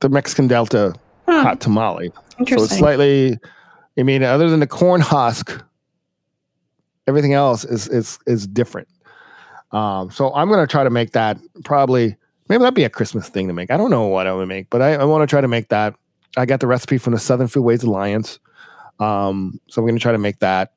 the 0.00 0.08
Mexican 0.08 0.48
Delta 0.48 0.94
hot 1.28 1.60
tamale. 1.60 2.12
So 2.48 2.64
it's 2.64 2.76
slightly. 2.78 3.38
I 3.98 4.04
mean, 4.04 4.22
other 4.22 4.48
than 4.48 4.60
the 4.60 4.66
corn 4.66 5.00
husk, 5.00 5.62
everything 7.06 7.34
else 7.34 7.64
is 7.64 7.88
is 7.88 8.18
is 8.26 8.46
different. 8.46 8.88
Um, 9.72 10.10
so 10.10 10.32
I'm 10.34 10.48
gonna 10.48 10.66
try 10.66 10.84
to 10.84 10.90
make 10.90 11.12
that 11.12 11.38
probably. 11.64 12.16
Maybe 12.48 12.60
that'd 12.60 12.74
be 12.74 12.84
a 12.84 12.90
Christmas 12.90 13.28
thing 13.28 13.46
to 13.48 13.52
make. 13.54 13.70
I 13.70 13.76
don't 13.76 13.90
know 13.90 14.06
what 14.06 14.26
I 14.26 14.32
would 14.32 14.48
make, 14.48 14.68
but 14.70 14.82
I, 14.82 14.94
I 14.94 15.04
want 15.04 15.22
to 15.22 15.32
try 15.32 15.40
to 15.40 15.48
make 15.48 15.68
that. 15.68 15.94
I 16.36 16.46
got 16.46 16.60
the 16.60 16.66
recipe 16.66 16.98
from 16.98 17.12
the 17.12 17.18
Southern 17.18 17.46
Foodways 17.46 17.84
Alliance, 17.84 18.38
um, 19.00 19.60
so 19.68 19.80
I'm 19.80 19.86
gonna 19.86 19.98
try 19.98 20.12
to 20.12 20.18
make 20.18 20.38
that. 20.40 20.72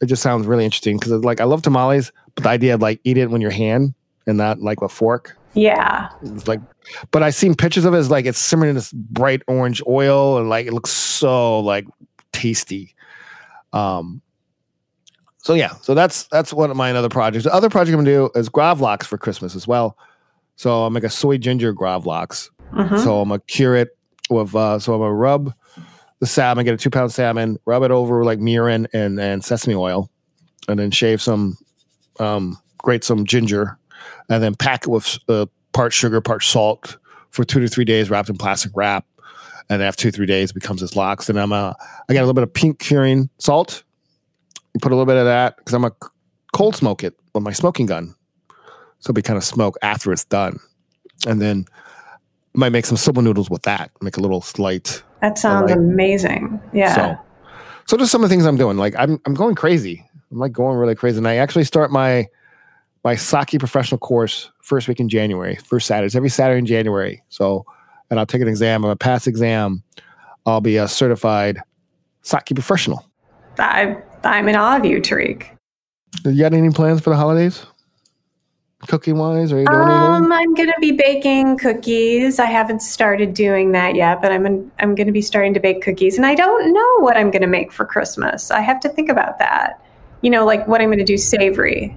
It 0.00 0.06
just 0.06 0.22
sounds 0.22 0.46
really 0.46 0.64
interesting 0.64 0.98
because 0.98 1.12
like 1.12 1.40
I 1.40 1.44
love 1.44 1.62
tamales, 1.62 2.10
but 2.34 2.44
the 2.44 2.50
idea 2.50 2.74
of 2.74 2.80
like 2.80 3.00
eat 3.04 3.16
it 3.18 3.30
when 3.30 3.40
your 3.40 3.50
hand 3.50 3.94
and 4.26 4.36
not 4.38 4.60
like 4.60 4.80
a 4.82 4.88
fork. 4.88 5.36
yeah. 5.54 6.08
It's 6.22 6.48
like, 6.48 6.60
but 7.10 7.22
I 7.22 7.30
seen 7.30 7.54
pictures 7.54 7.84
of 7.84 7.94
it. 7.94 7.98
It's 7.98 8.10
like 8.10 8.24
it's 8.26 8.38
simmering 8.38 8.70
in 8.70 8.74
this 8.76 8.92
bright 8.92 9.42
orange 9.46 9.82
oil, 9.86 10.38
and 10.38 10.48
like 10.48 10.66
it 10.66 10.72
looks 10.72 10.90
so 10.90 11.60
like 11.60 11.86
tasty. 12.32 12.94
Um. 13.72 14.22
So 15.38 15.54
yeah, 15.54 15.74
so 15.80 15.94
that's 15.94 16.24
that's 16.24 16.52
one 16.52 16.70
of 16.70 16.76
my 16.76 16.92
other 16.92 17.08
projects. 17.08 17.44
The 17.44 17.54
other 17.54 17.70
project 17.70 17.94
I'm 17.96 18.04
gonna 18.04 18.10
do 18.10 18.30
is 18.34 18.48
gravlax 18.50 19.04
for 19.04 19.16
Christmas 19.16 19.54
as 19.56 19.66
well. 19.66 19.96
So 20.60 20.90
make 20.90 21.04
a 21.04 21.08
soy 21.08 21.38
ginger 21.38 21.72
gravlax. 21.72 22.50
Mhm. 22.74 23.02
So 23.02 23.22
I'm 23.22 23.30
gonna 23.30 23.40
cure 23.46 23.76
it 23.76 23.96
with. 24.28 24.54
Uh, 24.54 24.78
so 24.78 24.92
I'm 24.92 25.00
gonna 25.00 25.14
rub 25.14 25.54
the 26.18 26.26
salmon, 26.26 26.66
get 26.66 26.74
a 26.74 26.76
two 26.76 26.90
pound 26.90 27.12
salmon, 27.12 27.56
rub 27.64 27.82
it 27.82 27.90
over 27.90 28.24
like 28.24 28.40
mirin 28.40 28.86
and 28.92 29.18
and 29.18 29.42
sesame 29.42 29.74
oil, 29.74 30.10
and 30.68 30.78
then 30.78 30.90
shave 30.90 31.22
some, 31.22 31.56
um, 32.18 32.58
grate 32.76 33.04
some 33.04 33.24
ginger, 33.24 33.78
and 34.28 34.42
then 34.42 34.54
pack 34.54 34.84
it 34.84 34.90
with 34.90 35.16
uh, 35.30 35.46
part 35.72 35.94
sugar, 35.94 36.20
part 36.20 36.42
salt 36.42 36.98
for 37.30 37.42
two 37.42 37.60
to 37.60 37.66
three 37.66 37.86
days, 37.86 38.10
wrapped 38.10 38.28
in 38.28 38.36
plastic 38.36 38.72
wrap. 38.74 39.06
And 39.70 39.82
after 39.82 40.02
two 40.02 40.10
three 40.10 40.26
days, 40.26 40.50
it 40.50 40.54
becomes 40.54 40.82
this 40.82 40.94
lox. 40.94 41.30
And 41.30 41.40
I'm 41.40 41.54
uh, 41.54 41.72
I 42.06 42.12
got 42.12 42.20
a 42.20 42.26
little 42.26 42.34
bit 42.34 42.42
of 42.44 42.52
pink 42.52 42.80
curing 42.80 43.30
salt. 43.38 43.82
You 44.74 44.80
put 44.80 44.92
a 44.92 44.94
little 44.94 45.06
bit 45.06 45.16
of 45.16 45.24
that 45.24 45.56
because 45.56 45.72
I'm 45.72 45.86
a 45.86 45.92
cold 46.52 46.76
smoke 46.76 47.02
it 47.02 47.14
with 47.34 47.42
my 47.42 47.52
smoking 47.52 47.86
gun, 47.86 48.14
so 49.00 49.10
it'll 49.10 49.14
be 49.14 49.22
kind 49.22 49.36
of 49.36 49.44
smoke 49.44 49.76
after 49.82 50.12
it's 50.12 50.24
done, 50.24 50.58
and 51.26 51.40
then 51.40 51.66
might 52.54 52.70
make 52.70 52.86
some 52.86 52.96
simple 52.96 53.22
noodles 53.22 53.50
with 53.50 53.62
that. 53.62 53.90
Make 54.00 54.16
a 54.16 54.20
little 54.20 54.40
slight 54.40 55.02
That 55.20 55.38
sounds 55.38 55.70
amazing. 55.70 56.60
Yeah. 56.72 56.94
so, 56.94 57.18
so 57.86 57.96
just 57.96 58.12
some 58.12 58.22
of 58.22 58.28
the 58.28 58.34
things 58.34 58.46
I'm 58.46 58.56
doing. 58.56 58.76
Like 58.76 58.94
I'm, 58.98 59.20
I'm 59.26 59.34
going 59.34 59.54
crazy. 59.54 60.04
I'm 60.30 60.38
like 60.38 60.52
going 60.52 60.76
really 60.76 60.94
crazy. 60.94 61.18
And 61.18 61.28
I 61.28 61.36
actually 61.36 61.64
start 61.64 61.90
my, 61.90 62.26
my 63.04 63.16
sake 63.16 63.58
professional 63.58 63.98
course 63.98 64.50
first 64.62 64.88
week 64.88 65.00
in 65.00 65.08
January, 65.08 65.56
first 65.56 65.86
Saturday. 65.86 66.06
It's 66.06 66.14
every 66.14 66.28
Saturday 66.28 66.58
in 66.58 66.66
January. 66.66 67.22
So, 67.28 67.64
and 68.10 68.18
I'll 68.18 68.26
take 68.26 68.42
an 68.42 68.48
exam. 68.48 68.84
If 68.84 68.90
I 68.90 68.94
pass 68.94 69.26
exam, 69.26 69.82
I'll 70.46 70.60
be 70.60 70.76
a 70.76 70.88
certified 70.88 71.60
sake 72.22 72.46
professional. 72.54 73.06
I, 73.58 73.96
I'm 74.24 74.48
in 74.48 74.56
awe 74.56 74.76
of 74.76 74.84
you, 74.84 75.00
Tariq. 75.00 75.46
You 76.24 76.38
got 76.38 76.52
any 76.52 76.70
plans 76.70 77.00
for 77.00 77.10
the 77.10 77.16
holidays? 77.16 77.64
Cooking 78.88 79.18
wise, 79.18 79.52
are 79.52 79.60
you 79.60 79.66
doing 79.66 79.78
anything? 79.78 80.24
Um, 80.24 80.32
I'm 80.32 80.54
gonna 80.54 80.72
be 80.80 80.92
baking 80.92 81.58
cookies. 81.58 82.38
I 82.38 82.46
haven't 82.46 82.80
started 82.80 83.34
doing 83.34 83.72
that 83.72 83.94
yet, 83.94 84.22
but 84.22 84.32
I'm 84.32 84.46
in, 84.46 84.72
I'm 84.78 84.94
gonna 84.94 85.12
be 85.12 85.20
starting 85.20 85.52
to 85.54 85.60
bake 85.60 85.82
cookies, 85.82 86.16
and 86.16 86.24
I 86.24 86.34
don't 86.34 86.72
know 86.72 87.04
what 87.04 87.16
I'm 87.16 87.30
gonna 87.30 87.46
make 87.46 87.72
for 87.72 87.84
Christmas. 87.84 88.50
I 88.50 88.60
have 88.60 88.80
to 88.80 88.88
think 88.88 89.10
about 89.10 89.38
that. 89.38 89.84
You 90.22 90.30
know, 90.30 90.46
like 90.46 90.66
what 90.66 90.80
I'm 90.80 90.90
gonna 90.90 91.04
do 91.04 91.18
savory 91.18 91.96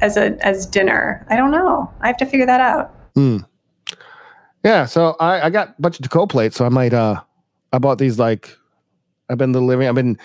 as 0.00 0.16
a 0.16 0.38
as 0.44 0.64
dinner. 0.64 1.26
I 1.28 1.36
don't 1.36 1.50
know. 1.50 1.92
I 2.00 2.06
have 2.06 2.16
to 2.18 2.26
figure 2.26 2.46
that 2.46 2.60
out. 2.60 2.94
Yeah, 4.64 4.86
so 4.86 5.16
I, 5.18 5.42
I 5.42 5.50
got 5.50 5.70
a 5.70 5.74
bunch 5.80 5.98
of 5.98 6.08
to 6.08 6.26
plates, 6.26 6.56
so 6.56 6.64
I 6.64 6.70
might 6.70 6.94
uh 6.94 7.20
I 7.74 7.78
bought 7.78 7.98
these 7.98 8.18
like 8.18 8.56
I've 9.28 9.38
been 9.38 9.52
delivering 9.52 9.88
I've 9.88 9.94
been 9.94 10.18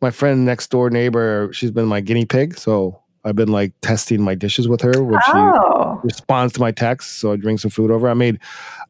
my 0.00 0.10
friend 0.12 0.44
next 0.44 0.70
door 0.70 0.90
neighbor, 0.90 1.50
she's 1.52 1.72
been 1.72 1.86
my 1.86 2.00
guinea 2.00 2.26
pig, 2.26 2.56
so 2.56 3.02
I've 3.24 3.36
been 3.36 3.48
like 3.50 3.72
testing 3.80 4.22
my 4.22 4.34
dishes 4.34 4.68
with 4.68 4.80
her, 4.82 5.02
which 5.02 5.20
she 5.26 5.32
Oh, 5.34 6.00
responds 6.04 6.52
to 6.54 6.60
my 6.60 6.70
texts, 6.70 7.12
so 7.16 7.32
I 7.32 7.36
bring 7.36 7.58
some 7.58 7.70
food 7.70 7.90
over. 7.90 8.08
I 8.08 8.14
made 8.14 8.38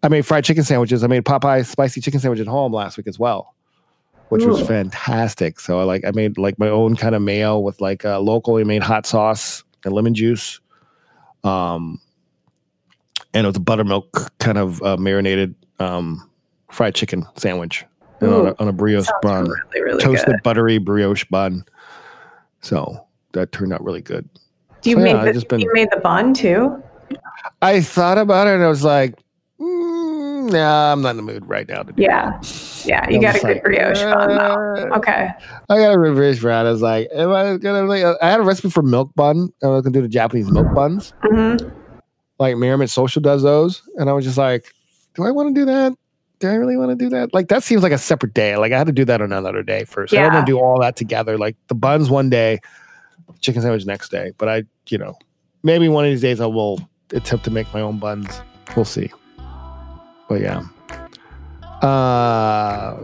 I 0.02 0.08
made 0.08 0.26
fried 0.26 0.44
chicken 0.44 0.64
sandwiches. 0.64 1.02
I 1.02 1.06
made 1.06 1.24
Popeye 1.24 1.64
spicy 1.66 2.00
chicken 2.00 2.20
sandwich 2.20 2.40
at 2.40 2.46
home 2.46 2.72
last 2.72 2.96
week 2.96 3.06
as 3.06 3.18
well. 3.18 3.54
Which 4.28 4.44
was 4.44 4.60
fantastic. 4.66 5.58
So 5.58 5.80
I 5.80 5.84
like 5.84 6.04
I 6.04 6.10
made 6.10 6.36
like 6.36 6.58
my 6.58 6.68
own 6.68 6.96
kind 6.96 7.14
of 7.14 7.22
mayo 7.22 7.58
with 7.58 7.80
like 7.80 8.04
uh, 8.04 8.20
locally 8.20 8.62
made 8.62 8.82
hot 8.82 9.06
sauce 9.06 9.64
and 9.84 9.94
lemon 9.94 10.14
juice. 10.14 10.60
Um 11.44 12.00
and 13.34 13.44
it 13.44 13.48
was 13.48 13.56
a 13.56 13.60
buttermilk 13.60 14.32
kind 14.38 14.58
of 14.58 14.82
uh, 14.82 14.96
marinated 14.96 15.54
um, 15.78 16.28
fried 16.70 16.94
chicken 16.94 17.26
sandwich 17.36 17.84
and 18.20 18.32
on, 18.32 18.46
a, 18.48 18.54
on 18.58 18.68
a 18.68 18.72
brioche 18.72 19.06
bun, 19.22 19.46
really 19.48 19.82
really 19.82 20.02
toasted 20.02 20.26
good. 20.26 20.42
buttery 20.42 20.78
brioche 20.78 21.24
bun. 21.30 21.64
So 22.62 23.06
that 23.32 23.52
turned 23.52 23.72
out 23.72 23.82
really 23.84 24.00
good. 24.02 24.28
Do 24.82 24.90
you 24.90 24.96
so, 24.96 25.02
make 25.02 25.14
I've 25.14 25.26
the, 25.26 25.32
just 25.32 25.48
been- 25.48 25.60
you 25.60 25.70
made 25.72 25.88
the 25.90 26.00
bun 26.00 26.34
too? 26.34 26.82
I 27.62 27.80
thought 27.80 28.18
about 28.18 28.46
it 28.46 28.54
and 28.54 28.62
I 28.62 28.68
was 28.68 28.84
like, 28.84 29.14
mm, 29.60 30.52
nah, 30.52 30.92
I'm 30.92 31.00
not 31.02 31.10
in 31.10 31.16
the 31.16 31.22
mood 31.22 31.48
right 31.48 31.66
now 31.68 31.82
to 31.82 31.92
do 31.92 32.02
Yeah, 32.02 32.40
yeah. 32.84 33.08
You 33.08 33.18
I 33.18 33.22
got 33.22 33.36
a 33.36 33.40
good 33.40 33.48
like, 33.54 33.62
brioche 33.64 34.02
bun 34.02 34.28
though. 34.36 34.90
uh, 34.92 34.96
Okay. 34.98 35.30
I 35.68 35.78
got 35.78 35.94
a 35.94 35.96
brioche 35.96 36.42
bun. 36.42 36.66
I 36.66 36.70
was 36.70 36.82
like, 36.82 37.08
am 37.14 37.32
I 37.32 37.56
gonna? 37.56 37.82
Like, 37.84 38.04
I 38.22 38.30
had 38.30 38.40
a 38.40 38.42
recipe 38.42 38.70
for 38.70 38.82
milk 38.82 39.14
bun. 39.14 39.50
I 39.62 39.68
was 39.68 39.82
gonna 39.82 39.92
do 39.94 40.02
the 40.02 40.08
Japanese 40.08 40.50
milk 40.50 40.72
buns. 40.74 41.12
hmm 41.22 41.56
like 42.40 42.56
Merriment 42.56 42.88
Social 42.88 43.20
does 43.20 43.42
those, 43.42 43.82
and 43.96 44.08
I 44.08 44.12
was 44.12 44.24
just 44.24 44.38
like, 44.38 44.72
do 45.14 45.24
I 45.24 45.32
want 45.32 45.52
to 45.54 45.60
do 45.60 45.64
that? 45.66 45.92
Do 46.38 46.46
I 46.48 46.54
really 46.54 46.76
want 46.76 46.90
to 46.90 46.94
do 46.96 47.08
that? 47.10 47.34
Like 47.34 47.48
that 47.48 47.64
seems 47.64 47.82
like 47.82 47.90
a 47.90 47.98
separate 47.98 48.32
day. 48.32 48.56
Like 48.56 48.70
I 48.70 48.78
had 48.78 48.86
to 48.86 48.92
do 48.92 49.04
that 49.06 49.20
on 49.20 49.32
another 49.32 49.64
day 49.64 49.84
first. 49.84 50.12
I 50.14 50.20
don't 50.22 50.32
want 50.34 50.46
to 50.46 50.52
do 50.52 50.58
all 50.60 50.78
that 50.80 50.94
together. 50.94 51.36
Like 51.36 51.56
the 51.66 51.74
buns 51.74 52.10
one 52.10 52.30
day, 52.30 52.60
chicken 53.40 53.62
sandwich 53.62 53.86
next 53.86 54.10
day. 54.10 54.32
But 54.38 54.48
I, 54.48 54.64
you 54.88 54.98
know, 54.98 55.16
maybe 55.62 55.88
one 55.88 56.04
of 56.04 56.10
these 56.10 56.20
days 56.20 56.40
I 56.40 56.46
will 56.46 56.80
attempt 57.12 57.44
to 57.46 57.50
make 57.50 57.72
my 57.72 57.80
own 57.80 57.98
buns. 57.98 58.40
We'll 58.76 58.84
see. 58.84 59.10
But 60.28 60.40
yeah. 60.40 60.62
Uh, 61.82 62.98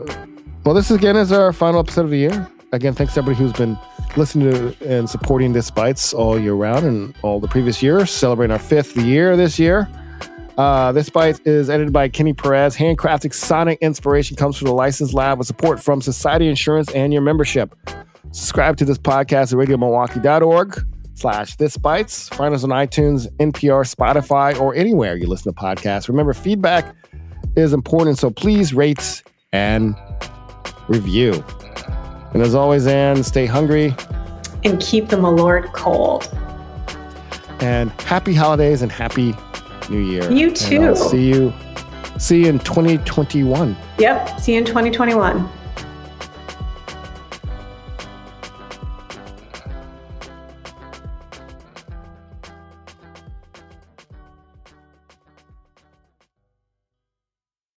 well, 0.65 0.75
this 0.75 0.91
again 0.91 1.17
is 1.17 1.33
our 1.33 1.53
final 1.53 1.81
episode 1.81 2.05
of 2.05 2.11
the 2.11 2.19
year. 2.19 2.49
Again, 2.73 2.93
thanks 2.93 3.15
to 3.15 3.21
everybody 3.21 3.43
who's 3.43 3.53
been 3.53 3.79
listening 4.17 4.51
to 4.51 4.77
and 4.89 5.09
supporting 5.09 5.53
this 5.53 5.71
bites 5.71 6.13
all 6.13 6.39
year 6.39 6.55
round 6.55 6.85
and 6.85 7.15
all 7.23 7.39
the 7.39 7.49
previous 7.49 7.83
years. 7.83 8.11
Celebrating 8.11 8.53
our 8.53 8.59
fifth 8.59 8.97
year 8.97 9.37
this 9.37 9.59
year. 9.59 9.89
Uh, 10.57 10.93
this 10.93 11.11
bite 11.11 11.45
is 11.47 11.69
edited 11.69 11.93
by 11.93 12.09
Kenny 12.09 12.33
Perez. 12.33 12.77
Handcrafted 12.77 13.35
sonic 13.35 13.79
inspiration 13.81 14.37
comes 14.37 14.57
from 14.57 14.67
the 14.67 14.75
License 14.75 15.13
Lab 15.13 15.39
with 15.39 15.47
support 15.47 15.83
from 15.83 16.01
Society 16.01 16.49
Insurance 16.49 16.91
and 16.93 17.13
your 17.13 17.23
membership. 17.23 17.75
Subscribe 18.35 18.77
to 18.79 18.85
this 18.85 18.99
podcast 18.99 19.53
at 19.53 19.69
radiomilwaukee.org 19.69 20.85
slash 21.15 21.55
this 21.55 21.77
bites. 21.77 22.29
Find 22.31 22.53
us 22.53 22.65
on 22.65 22.71
iTunes, 22.71 23.29
NPR, 23.37 23.89
Spotify, 23.95 24.61
or 24.61 24.75
anywhere 24.75 25.15
you 25.15 25.29
listen 25.29 25.55
to 25.55 25.61
podcasts. 25.61 26.09
Remember, 26.09 26.33
feedback 26.35 26.97
is 27.55 27.73
important, 27.73 28.19
so 28.19 28.31
please 28.31 28.75
rate 28.75 29.23
and 29.53 29.95
review. 30.89 31.45
And 32.33 32.43
as 32.43 32.57
always, 32.57 32.89
Ann, 32.89 33.23
stay 33.23 33.47
hungry 33.47 33.95
And 34.65 34.81
keep 34.81 35.11
the 35.11 35.17
Malort 35.17 35.73
cold. 35.73 36.29
and 37.61 37.93
happy 38.01 38.35
holidays 38.35 38.83
and 38.83 38.91
happy 38.91 39.33
new 39.89 40.01
year. 40.01 40.29
You 40.33 40.51
too. 40.51 40.97
see 40.97 41.29
you 41.29 41.53
see 42.19 42.41
you 42.41 42.47
in 42.49 42.59
2021. 42.59 43.77
Yep. 43.99 44.41
See 44.41 44.55
you 44.55 44.59
in 44.59 44.65
2021. 44.65 45.49